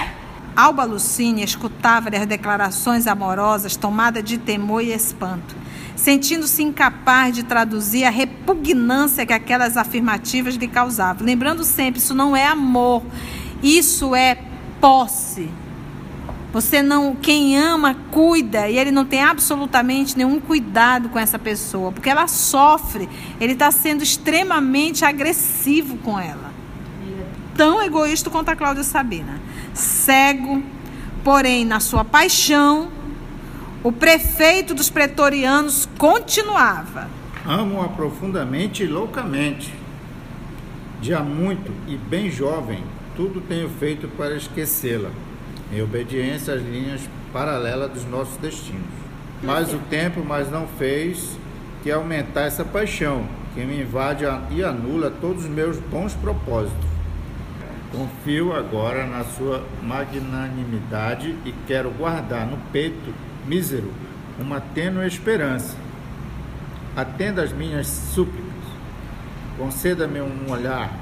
Alba 0.56 0.84
Lucínia 0.84 1.44
escutava-lhe 1.44 2.16
as 2.16 2.26
declarações 2.26 3.06
amorosas 3.06 3.76
tomada 3.76 4.22
de 4.22 4.38
temor 4.38 4.82
e 4.82 4.92
espanto, 4.92 5.54
sentindo-se 5.96 6.62
incapaz 6.62 7.34
de 7.34 7.42
traduzir 7.42 8.04
a 8.04 8.10
repugnância 8.10 9.24
que 9.24 9.32
aquelas 9.32 9.76
afirmativas 9.76 10.54
lhe 10.54 10.68
causavam. 10.68 11.24
Lembrando 11.24 11.64
sempre, 11.64 12.00
isso 12.00 12.14
não 12.14 12.36
é 12.36 12.46
amor, 12.46 13.02
isso 13.62 14.14
é 14.14 14.38
posse. 14.80 15.48
Você 16.52 16.82
não, 16.82 17.14
quem 17.14 17.56
ama, 17.56 17.94
cuida 18.10 18.68
e 18.68 18.76
ele 18.76 18.90
não 18.90 19.04
tem 19.04 19.22
absolutamente 19.22 20.18
nenhum 20.18 20.40
cuidado 20.40 21.08
com 21.08 21.18
essa 21.18 21.38
pessoa, 21.38 21.92
porque 21.92 22.10
ela 22.10 22.26
sofre. 22.26 23.08
Ele 23.40 23.52
está 23.52 23.70
sendo 23.70 24.02
extremamente 24.02 25.04
agressivo 25.04 25.96
com 25.98 26.18
ela. 26.18 26.50
Tão 27.56 27.80
egoísta 27.82 28.30
quanto 28.30 28.48
a 28.48 28.56
Cláudia 28.56 28.82
Sabina. 28.82 29.40
Cego, 29.74 30.62
porém, 31.22 31.64
na 31.64 31.80
sua 31.80 32.04
paixão, 32.04 32.88
o 33.82 33.90
prefeito 33.90 34.74
dos 34.74 34.90
pretorianos 34.90 35.88
continuava. 35.98 37.08
Amo-a 37.46 37.88
profundamente 37.88 38.82
e 38.82 38.86
loucamente. 38.86 39.72
Há 41.16 41.20
muito 41.20 41.72
e 41.88 41.96
bem 41.96 42.30
jovem, 42.30 42.84
tudo 43.16 43.40
tenho 43.40 43.68
feito 43.68 44.06
para 44.08 44.36
esquecê-la 44.36 45.10
em 45.72 45.80
obediência 45.82 46.54
às 46.54 46.62
linhas 46.62 47.00
paralelas 47.32 47.90
dos 47.90 48.04
nossos 48.04 48.36
destinos. 48.36 48.82
Mas 49.42 49.72
o 49.72 49.78
tempo 49.78 50.24
mais 50.24 50.50
não 50.50 50.66
fez 50.66 51.38
que 51.82 51.90
aumentar 51.90 52.42
essa 52.42 52.64
paixão, 52.64 53.24
que 53.54 53.64
me 53.64 53.80
invade 53.80 54.24
e 54.50 54.62
anula 54.62 55.10
todos 55.10 55.44
os 55.44 55.50
meus 55.50 55.78
bons 55.78 56.12
propósitos. 56.14 56.99
Confio 57.92 58.52
agora 58.52 59.04
na 59.04 59.24
sua 59.24 59.66
magnanimidade 59.82 61.34
e 61.44 61.52
quero 61.66 61.90
guardar 61.90 62.46
no 62.46 62.56
peito 62.70 63.12
mísero 63.44 63.92
uma 64.38 64.60
tênue 64.60 65.06
esperança. 65.08 65.76
Atenda 66.96 67.42
às 67.42 67.52
minhas 67.52 67.88
súplicas. 67.88 68.46
Conceda-me 69.58 70.20
um 70.20 70.50
olhar. 70.50 70.96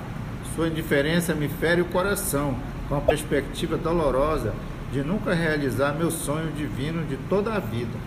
Sua 0.57 0.69
indiferença 0.69 1.35
me 1.35 1.49
fere 1.49 1.83
o 1.83 1.85
coração 1.85 2.57
com 2.89 2.97
a 2.97 3.01
perspectiva 3.03 3.77
dolorosa 3.77 4.55
de 4.91 5.03
nunca 5.03 5.35
realizar 5.35 5.93
meu 5.93 6.11
sonho 6.11 6.51
divino 6.53 7.05
de 7.05 7.19
toda 7.29 7.53
a 7.53 7.59
vida. 7.59 7.99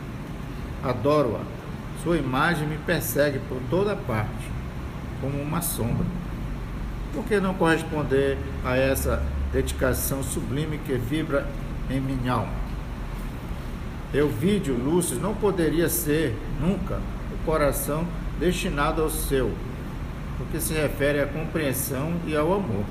Adoro-a. 0.84 1.42
Sua 2.04 2.18
imagem 2.18 2.68
me 2.68 2.78
persegue 2.80 3.40
por 3.48 3.62
toda 3.70 3.96
parte, 3.96 4.50
como 5.22 5.40
uma 5.40 5.62
sombra. 5.62 6.21
Por 7.14 7.26
que 7.26 7.40
não 7.40 7.54
corresponder 7.54 8.38
a 8.64 8.76
essa 8.76 9.22
dedicação 9.52 10.24
sublime 10.24 10.78
que 10.80 10.94
vibra 10.94 11.46
em 11.90 12.00
minha 12.00 12.34
alma? 12.34 12.54
Euvídio 14.14 14.76
Lúcio 14.76 15.18
não 15.20 15.34
poderia 15.34 15.88
ser, 15.88 16.36
nunca, 16.60 17.00
o 17.34 17.46
coração 17.46 18.06
destinado 18.40 19.02
ao 19.02 19.10
seu, 19.10 19.52
porque 20.38 20.60
se 20.60 20.74
refere 20.74 21.22
à 21.22 21.28
compreensão 21.28 22.14
e 22.26 22.36
ao 22.36 22.54
amor. 22.54 22.84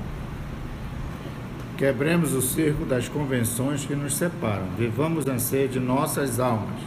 Quebremos 1.77 2.33
o 2.33 2.41
cerco 2.41 2.85
das 2.85 3.09
convenções 3.09 3.85
que 3.85 3.95
nos 3.95 4.15
separam. 4.15 4.67
Vivamos 4.77 5.27
a 5.27 5.33
anseio 5.33 5.67
de 5.67 5.79
nossas 5.79 6.39
almas. 6.39 6.79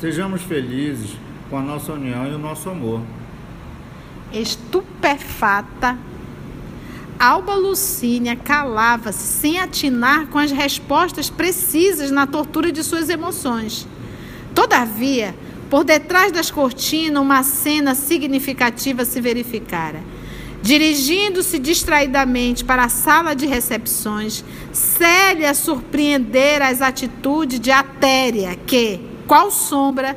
Sejamos 0.00 0.42
felizes 0.42 1.16
com 1.50 1.58
a 1.58 1.62
nossa 1.62 1.92
união 1.92 2.26
e 2.26 2.34
o 2.34 2.38
nosso 2.38 2.70
amor. 2.70 3.00
Estupefata, 4.32 5.98
Alba 7.22 7.54
Lucínia 7.54 8.34
calava-se 8.34 9.22
sem 9.22 9.56
atinar 9.56 10.26
com 10.26 10.40
as 10.40 10.50
respostas 10.50 11.30
precisas 11.30 12.10
na 12.10 12.26
tortura 12.26 12.72
de 12.72 12.82
suas 12.82 13.08
emoções. 13.08 13.86
Todavia, 14.52 15.32
por 15.70 15.84
detrás 15.84 16.32
das 16.32 16.50
cortinas, 16.50 17.22
uma 17.22 17.44
cena 17.44 17.94
significativa 17.94 19.04
se 19.04 19.20
verificara. 19.20 20.02
Dirigindo-se 20.62 21.60
distraidamente 21.60 22.64
para 22.64 22.86
a 22.86 22.88
sala 22.88 23.36
de 23.36 23.46
recepções, 23.46 24.44
Célia 24.72 25.54
surpreendera 25.54 26.66
as 26.66 26.82
atitudes 26.82 27.60
de 27.60 27.70
Atéria, 27.70 28.56
que, 28.66 28.98
qual 29.28 29.48
sombra, 29.52 30.16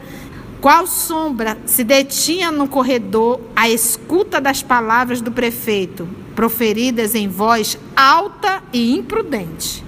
qual 0.59 0.87
sombra 0.87 1.55
se 1.67 1.83
detinha 1.83 2.51
no 2.51 2.67
corredor 2.67 3.39
à 3.55 3.69
escuta 3.69 4.41
das 4.41 4.63
palavras 4.63 5.21
do 5.21 5.31
prefeito, 5.31 6.24
proferidas 6.35 7.15
em 7.15 7.27
voz 7.27 7.77
alta 7.95 8.61
e 8.73 8.91
imprudente. 8.91 9.83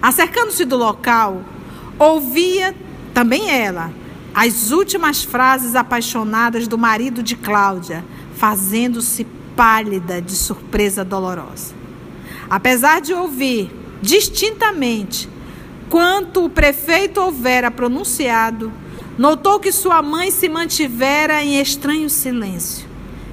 Acercando-se 0.00 0.64
do 0.64 0.76
local, 0.76 1.42
ouvia 1.98 2.74
também 3.12 3.50
ela 3.50 3.90
as 4.34 4.70
últimas 4.70 5.24
frases 5.24 5.74
apaixonadas 5.74 6.68
do 6.68 6.78
marido 6.78 7.22
de 7.22 7.34
Cláudia, 7.34 8.04
fazendo-se 8.36 9.26
pálida 9.56 10.22
de 10.22 10.36
surpresa 10.36 11.04
dolorosa. 11.04 11.74
Apesar 12.48 13.00
de 13.00 13.12
ouvir 13.12 13.70
distintamente 14.00 15.28
quanto 15.88 16.44
o 16.44 16.50
prefeito 16.50 17.20
houvera 17.20 17.70
pronunciado, 17.70 18.72
notou 19.18 19.58
que 19.58 19.72
sua 19.72 20.00
mãe 20.00 20.30
se 20.30 20.48
mantivera 20.48 21.42
em 21.42 21.60
estranho 21.60 22.08
silêncio. 22.08 22.87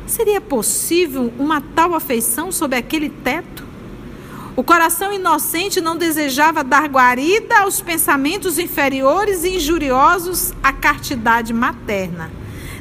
Seria 0.08 0.40
possível 0.40 1.34
uma 1.40 1.62
tal 1.62 1.96
afeição 1.96 2.52
sob 2.52 2.76
aquele 2.76 3.10
teto? 3.10 3.66
O 4.56 4.64
coração 4.64 5.12
inocente 5.12 5.82
não 5.82 5.98
desejava 5.98 6.64
dar 6.64 6.88
guarida 6.88 7.60
aos 7.60 7.82
pensamentos 7.82 8.58
inferiores 8.58 9.44
e 9.44 9.58
injuriosos 9.58 10.54
à 10.64 10.72
castidade 10.72 11.54
materna. 11.54 12.32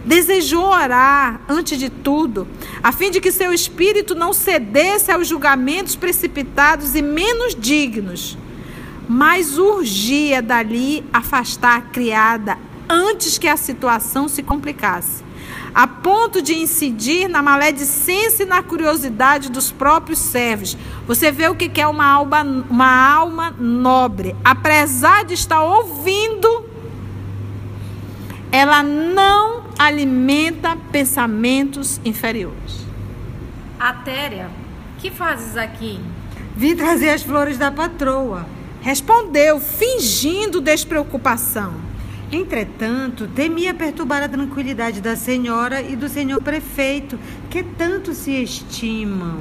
Desejou 0.04 0.66
orar, 0.66 1.40
antes 1.48 1.78
de 1.78 1.88
tudo, 1.88 2.46
a 2.82 2.92
fim 2.92 3.10
de 3.10 3.20
que 3.20 3.32
seu 3.32 3.52
espírito 3.52 4.14
não 4.14 4.32
cedesse 4.32 5.10
aos 5.10 5.26
julgamentos 5.26 5.96
precipitados 5.96 6.94
e 6.94 7.00
menos 7.00 7.56
dignos, 7.56 8.36
mas 9.08 9.58
urgia 9.58 10.42
dali 10.42 11.02
afastar 11.12 11.78
a 11.78 11.82
criada 11.82 12.58
antes 12.88 13.38
que 13.38 13.48
a 13.48 13.56
situação 13.56 14.28
se 14.28 14.42
complicasse, 14.42 15.23
a 15.74 15.88
ponto 15.88 16.40
de 16.40 16.54
incidir 16.54 17.28
na 17.28 17.42
maledicência 17.42 18.44
e 18.44 18.46
na 18.46 18.62
curiosidade 18.62 19.50
dos 19.50 19.72
próprios 19.72 20.20
servos. 20.20 20.76
Você 21.06 21.32
vê 21.32 21.48
o 21.48 21.56
que 21.56 21.80
é 21.80 21.86
uma 21.86 22.06
alma, 22.06 22.42
uma 22.70 23.12
alma 23.12 23.50
nobre, 23.58 24.36
apesar 24.44 25.24
de 25.24 25.34
estar 25.34 25.62
ouvindo, 25.62 26.64
ela 28.52 28.84
não 28.84 29.64
alimenta 29.76 30.76
pensamentos 30.92 32.00
inferiores. 32.04 32.86
Atéria, 33.80 34.48
que 34.98 35.10
fazes 35.10 35.56
aqui? 35.56 35.98
Vim 36.56 36.76
trazer 36.76 37.10
as 37.10 37.22
flores 37.24 37.58
da 37.58 37.72
patroa. 37.72 38.46
Respondeu, 38.80 39.58
fingindo 39.58 40.60
despreocupação. 40.60 41.83
Entretanto, 42.34 43.28
temia 43.28 43.72
perturbar 43.72 44.22
a 44.22 44.28
tranquilidade 44.28 45.00
da 45.00 45.14
senhora 45.14 45.80
e 45.80 45.94
do 45.94 46.08
senhor 46.08 46.42
prefeito, 46.42 47.18
que 47.48 47.62
tanto 47.62 48.12
se 48.12 48.32
estimam. 48.32 49.38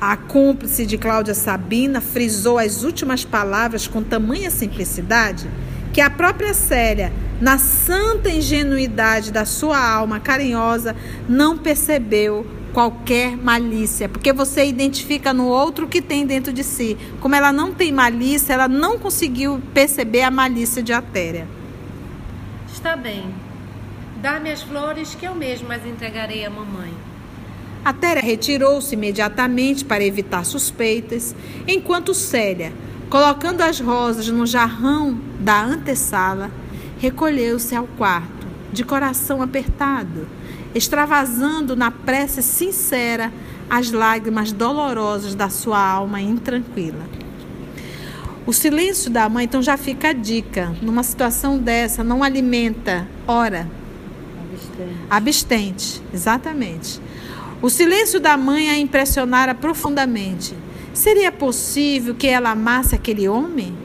A 0.00 0.16
cúmplice 0.16 0.86
de 0.86 0.96
Cláudia 0.96 1.34
Sabina 1.34 2.00
frisou 2.00 2.58
as 2.58 2.84
últimas 2.84 3.24
palavras 3.24 3.88
com 3.88 4.02
tamanha 4.02 4.50
simplicidade 4.50 5.48
que 5.92 6.00
a 6.00 6.08
própria 6.08 6.54
Célia 6.54 7.12
na 7.40 7.58
santa 7.58 8.30
ingenuidade 8.30 9.30
da 9.30 9.44
sua 9.44 9.78
alma 9.78 10.18
carinhosa, 10.18 10.96
não 11.28 11.58
percebeu 11.58 12.46
qualquer 12.72 13.36
malícia, 13.36 14.08
porque 14.08 14.32
você 14.32 14.66
identifica 14.66 15.32
no 15.32 15.46
outro 15.46 15.86
o 15.86 15.88
que 15.88 16.02
tem 16.02 16.26
dentro 16.26 16.52
de 16.52 16.62
si. 16.62 16.96
Como 17.20 17.34
ela 17.34 17.52
não 17.52 17.72
tem 17.72 17.92
malícia, 17.92 18.52
ela 18.52 18.68
não 18.68 18.98
conseguiu 18.98 19.60
perceber 19.72 20.22
a 20.22 20.30
malícia 20.30 20.82
de 20.82 20.92
Atéria. 20.92 21.46
Está 22.86 22.96
bem. 22.96 23.34
Dá-me 24.22 24.48
as 24.48 24.62
flores 24.62 25.12
que 25.12 25.26
eu 25.26 25.34
mesma 25.34 25.74
as 25.74 25.84
entregarei 25.84 26.46
à 26.46 26.50
mamãe. 26.50 26.94
Atéria 27.84 28.22
retirou-se 28.22 28.94
imediatamente 28.94 29.84
para 29.84 30.04
evitar 30.04 30.44
suspeitas, 30.44 31.34
enquanto 31.66 32.14
Célia, 32.14 32.72
colocando 33.10 33.62
as 33.62 33.80
rosas 33.80 34.28
no 34.28 34.46
jarrão 34.46 35.18
da 35.40 35.64
antessala, 35.64 36.48
recolheu-se 37.00 37.74
ao 37.74 37.88
quarto, 37.88 38.46
de 38.72 38.84
coração 38.84 39.42
apertado, 39.42 40.28
extravasando 40.72 41.74
na 41.74 41.90
prece 41.90 42.40
sincera 42.40 43.32
as 43.68 43.90
lágrimas 43.90 44.52
dolorosas 44.52 45.34
da 45.34 45.48
sua 45.48 45.84
alma 45.84 46.20
intranquila. 46.20 47.25
O 48.46 48.52
silêncio 48.52 49.10
da 49.10 49.28
mãe, 49.28 49.44
então 49.44 49.60
já 49.60 49.76
fica 49.76 50.10
a 50.10 50.12
dica. 50.12 50.72
Numa 50.80 51.02
situação 51.02 51.58
dessa, 51.58 52.04
não 52.04 52.22
alimenta, 52.22 53.06
ora. 53.26 53.68
Abstente. 54.40 54.94
Abstente, 55.10 56.02
exatamente. 56.14 57.00
O 57.60 57.68
silêncio 57.68 58.20
da 58.20 58.36
mãe 58.36 58.70
a 58.70 58.78
impressionara 58.78 59.52
profundamente. 59.52 60.54
Seria 60.94 61.32
possível 61.32 62.14
que 62.14 62.28
ela 62.28 62.50
amasse 62.50 62.94
aquele 62.94 63.28
homem? 63.28 63.76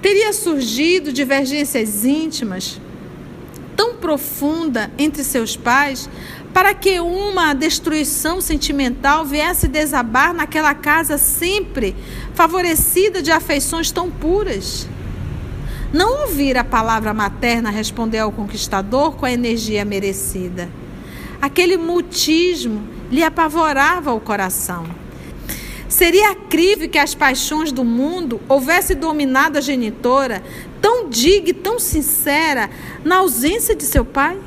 Teria 0.00 0.32
surgido 0.32 1.12
divergências 1.12 2.04
íntimas 2.04 2.80
tão 3.76 3.96
profunda 3.96 4.90
entre 4.96 5.24
seus 5.24 5.56
pais 5.56 6.08
para 6.52 6.74
que 6.74 7.00
uma 7.00 7.54
destruição 7.54 8.40
sentimental 8.40 9.24
viesse 9.24 9.66
desabar 9.66 10.34
naquela 10.34 10.74
casa 10.74 11.16
sempre 11.16 11.96
favorecida 12.34 13.22
de 13.22 13.30
afeições 13.30 13.90
tão 13.90 14.10
puras. 14.10 14.86
Não 15.92 16.22
ouvir 16.22 16.56
a 16.56 16.64
palavra 16.64 17.12
materna 17.12 17.70
responder 17.70 18.18
ao 18.18 18.32
conquistador 18.32 19.12
com 19.12 19.26
a 19.26 19.32
energia 19.32 19.84
merecida. 19.84 20.68
Aquele 21.40 21.76
mutismo 21.76 22.82
lhe 23.10 23.22
apavorava 23.22 24.12
o 24.12 24.20
coração. 24.20 24.86
Seria 25.88 26.34
crível 26.34 26.88
que 26.88 26.98
as 26.98 27.14
paixões 27.14 27.70
do 27.70 27.84
mundo 27.84 28.40
houvesse 28.48 28.94
dominado 28.94 29.58
a 29.58 29.60
genitora, 29.60 30.42
tão 30.80 31.10
digna 31.10 31.50
e 31.50 31.52
tão 31.52 31.78
sincera, 31.78 32.70
na 33.04 33.16
ausência 33.16 33.74
de 33.76 33.84
seu 33.84 34.02
pai? 34.02 34.38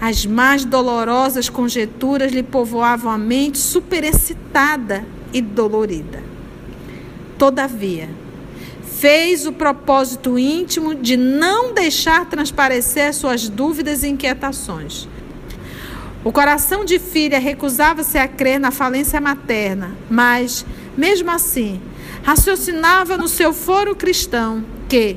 As 0.00 0.24
mais 0.24 0.64
dolorosas 0.64 1.48
conjecturas 1.48 2.32
lhe 2.32 2.42
povoavam 2.42 3.10
a 3.10 3.18
mente 3.18 3.58
superexcitada 3.58 5.04
e 5.32 5.42
dolorida. 5.42 6.22
Todavia, 7.36 8.08
fez 8.98 9.46
o 9.46 9.52
propósito 9.52 10.38
íntimo 10.38 10.94
de 10.94 11.16
não 11.16 11.72
deixar 11.72 12.26
transparecer 12.26 13.14
suas 13.14 13.48
dúvidas 13.48 14.02
e 14.02 14.08
inquietações. 14.08 15.08
O 16.24 16.32
coração 16.32 16.84
de 16.84 16.98
filha 16.98 17.38
recusava-se 17.38 18.18
a 18.18 18.26
crer 18.26 18.58
na 18.58 18.72
falência 18.72 19.20
materna, 19.20 19.96
mas, 20.10 20.66
mesmo 20.96 21.30
assim, 21.30 21.80
raciocinava 22.22 23.16
no 23.16 23.28
seu 23.28 23.52
foro 23.52 23.94
cristão 23.94 24.64
que, 24.88 25.16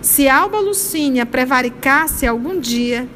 se 0.00 0.28
Alba 0.28 0.60
Lucínia 0.60 1.26
prevaricasse 1.26 2.24
algum 2.24 2.60
dia, 2.60 3.08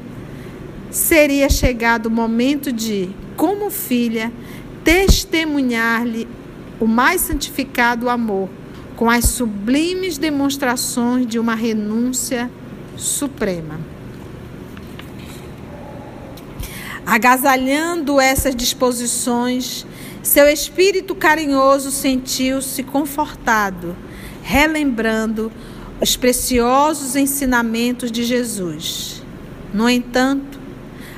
seria 0.93 1.49
chegado 1.49 2.05
o 2.05 2.11
momento 2.11 2.71
de, 2.71 3.09
como 3.35 3.71
filha, 3.71 4.31
testemunhar-lhe 4.83 6.27
o 6.79 6.85
mais 6.85 7.21
santificado 7.21 8.07
amor, 8.07 8.47
com 8.95 9.09
as 9.09 9.25
sublimes 9.25 10.19
demonstrações 10.19 11.25
de 11.25 11.39
uma 11.39 11.55
renúncia 11.55 12.49
suprema. 12.95 13.79
Agasalhando 17.03 18.21
essas 18.21 18.55
disposições, 18.55 19.87
seu 20.21 20.47
espírito 20.47 21.15
carinhoso 21.15 21.89
sentiu-se 21.89 22.83
confortado, 22.83 23.95
relembrando 24.43 25.51
os 25.99 26.15
preciosos 26.15 27.15
ensinamentos 27.15 28.11
de 28.11 28.23
Jesus. 28.23 29.23
No 29.73 29.89
entanto, 29.89 30.62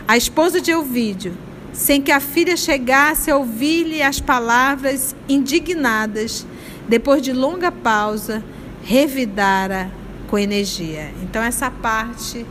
a 0.07 0.15
esposa 0.15 0.61
de 0.61 0.73
Ovídio, 0.73 1.35
sem 1.73 2.01
que 2.01 2.11
a 2.11 2.19
filha 2.19 2.55
chegasse 2.55 3.29
a 3.31 3.37
ouvir-lhe 3.37 4.01
as 4.01 4.19
palavras 4.19 5.15
indignadas, 5.27 6.45
depois 6.87 7.21
de 7.21 7.33
longa 7.33 7.71
pausa, 7.71 8.43
revidara 8.83 9.91
com 10.27 10.37
energia. 10.37 11.11
Então, 11.23 11.41
essa 11.41 11.71
parte 11.71 12.45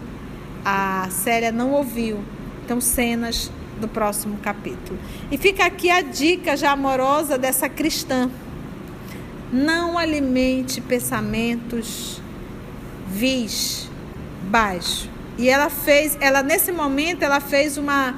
a 0.64 1.06
Célia 1.10 1.52
não 1.52 1.72
ouviu. 1.72 2.24
Então, 2.64 2.80
cenas 2.80 3.50
do 3.80 3.86
próximo 3.86 4.38
capítulo. 4.38 4.98
E 5.30 5.36
fica 5.36 5.64
aqui 5.64 5.90
a 5.90 6.00
dica 6.00 6.56
já 6.56 6.72
amorosa 6.72 7.36
dessa 7.38 7.68
cristã. 7.68 8.30
Não 9.52 9.96
alimente 9.96 10.80
pensamentos 10.80 12.20
vis, 13.08 13.88
baixo. 14.42 15.13
E 15.36 15.48
ela 15.48 15.68
fez, 15.68 16.16
ela 16.20 16.42
nesse 16.42 16.70
momento 16.70 17.22
ela 17.22 17.40
fez 17.40 17.76
uma 17.76 18.14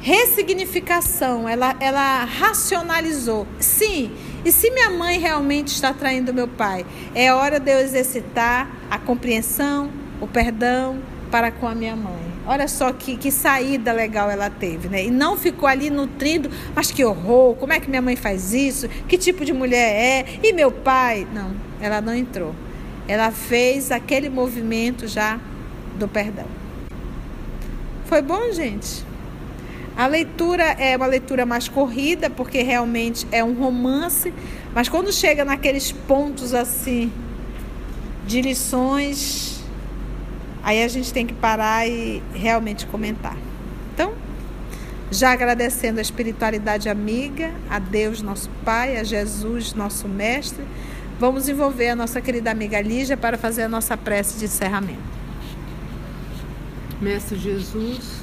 ressignificação, 0.00 1.48
ela, 1.48 1.74
ela 1.80 2.24
racionalizou. 2.24 3.46
Sim, 3.58 4.10
e 4.44 4.52
se 4.52 4.70
minha 4.70 4.90
mãe 4.90 5.18
realmente 5.18 5.68
está 5.68 5.94
traindo 5.94 6.34
meu 6.34 6.46
pai? 6.46 6.84
É 7.14 7.32
hora 7.32 7.58
de 7.58 7.72
eu 7.72 7.78
exercitar 7.78 8.70
a 8.90 8.98
compreensão, 8.98 9.90
o 10.20 10.26
perdão 10.26 10.98
para 11.30 11.50
com 11.50 11.66
a 11.66 11.74
minha 11.74 11.96
mãe. 11.96 12.34
Olha 12.46 12.68
só 12.68 12.92
que, 12.92 13.16
que 13.16 13.30
saída 13.30 13.90
legal 13.92 14.30
ela 14.30 14.50
teve, 14.50 14.88
né? 14.88 15.04
E 15.04 15.10
não 15.10 15.38
ficou 15.38 15.66
ali 15.66 15.88
nutrindo, 15.88 16.50
mas 16.74 16.90
que 16.90 17.02
horror, 17.02 17.54
como 17.54 17.72
é 17.72 17.80
que 17.80 17.88
minha 17.88 18.02
mãe 18.02 18.14
faz 18.14 18.52
isso? 18.52 18.86
Que 19.08 19.16
tipo 19.16 19.44
de 19.44 19.52
mulher 19.54 19.94
é? 19.94 20.26
E 20.42 20.52
meu 20.52 20.70
pai? 20.70 21.26
Não, 21.32 21.52
ela 21.80 22.02
não 22.02 22.14
entrou. 22.14 22.54
Ela 23.08 23.30
fez 23.30 23.90
aquele 23.90 24.28
movimento 24.28 25.08
já 25.08 25.40
do 25.96 26.08
perdão. 26.08 26.46
Foi 28.06 28.20
bom, 28.20 28.52
gente? 28.52 29.04
A 29.96 30.06
leitura 30.06 30.64
é 30.64 30.96
uma 30.96 31.06
leitura 31.06 31.46
mais 31.46 31.68
corrida, 31.68 32.28
porque 32.28 32.62
realmente 32.62 33.26
é 33.30 33.44
um 33.44 33.54
romance, 33.54 34.34
mas 34.74 34.88
quando 34.88 35.12
chega 35.12 35.44
naqueles 35.44 35.92
pontos 35.92 36.52
assim 36.52 37.12
de 38.26 38.40
lições, 38.40 39.62
aí 40.64 40.82
a 40.82 40.88
gente 40.88 41.12
tem 41.12 41.24
que 41.24 41.34
parar 41.34 41.86
e 41.86 42.20
realmente 42.34 42.86
comentar. 42.86 43.36
Então, 43.92 44.12
já 45.12 45.30
agradecendo 45.30 46.00
a 46.00 46.02
espiritualidade 46.02 46.88
amiga, 46.88 47.52
a 47.70 47.78
Deus, 47.78 48.20
nosso 48.20 48.50
Pai, 48.64 48.96
a 48.96 49.04
Jesus, 49.04 49.74
nosso 49.74 50.08
Mestre, 50.08 50.64
vamos 51.20 51.48
envolver 51.48 51.90
a 51.90 51.96
nossa 51.96 52.20
querida 52.20 52.50
amiga 52.50 52.80
Lígia 52.80 53.16
para 53.16 53.38
fazer 53.38 53.62
a 53.62 53.68
nossa 53.68 53.96
prece 53.96 54.40
de 54.40 54.46
encerramento. 54.46 55.23
Mestre 57.00 57.36
Jesus, 57.36 58.22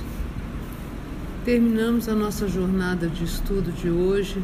terminamos 1.43 2.07
a 2.07 2.15
nossa 2.15 2.47
jornada 2.47 3.05
de 3.05 3.25
estudo 3.25 3.69
de 3.69 3.89
hoje 3.89 4.41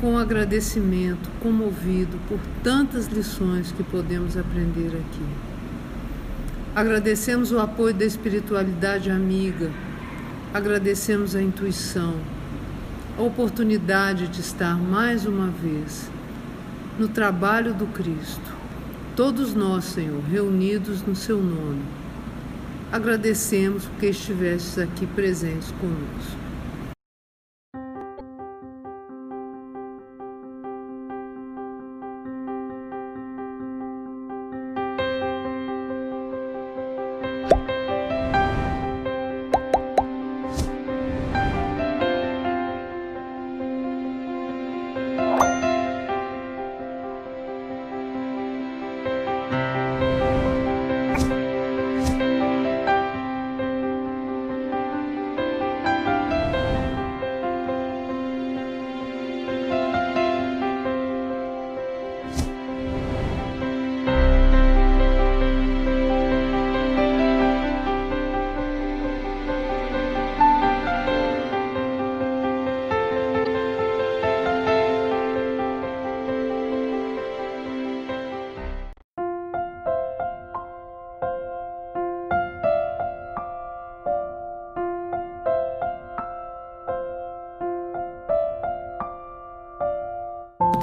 com 0.00 0.18
agradecimento 0.18 1.30
comovido 1.40 2.18
por 2.28 2.40
tantas 2.64 3.06
lições 3.06 3.70
que 3.70 3.84
podemos 3.84 4.36
aprender 4.36 4.88
aqui. 4.88 5.24
Agradecemos 6.74 7.52
o 7.52 7.60
apoio 7.60 7.94
da 7.94 8.04
espiritualidade 8.04 9.10
amiga, 9.10 9.70
agradecemos 10.52 11.36
a 11.36 11.40
intuição, 11.40 12.14
a 13.16 13.22
oportunidade 13.22 14.26
de 14.26 14.40
estar 14.40 14.76
mais 14.76 15.24
uma 15.24 15.46
vez 15.46 16.10
no 16.98 17.06
trabalho 17.06 17.72
do 17.72 17.86
Cristo, 17.86 18.52
todos 19.14 19.54
nós, 19.54 19.84
Senhor, 19.84 20.20
reunidos 20.24 21.00
no 21.02 21.14
Seu 21.14 21.40
nome 21.40 22.05
Agradecemos 22.92 23.84
porque 23.86 24.06
estivestes 24.06 24.78
aqui 24.78 25.06
presentes 25.06 25.72
conosco. 25.80 26.45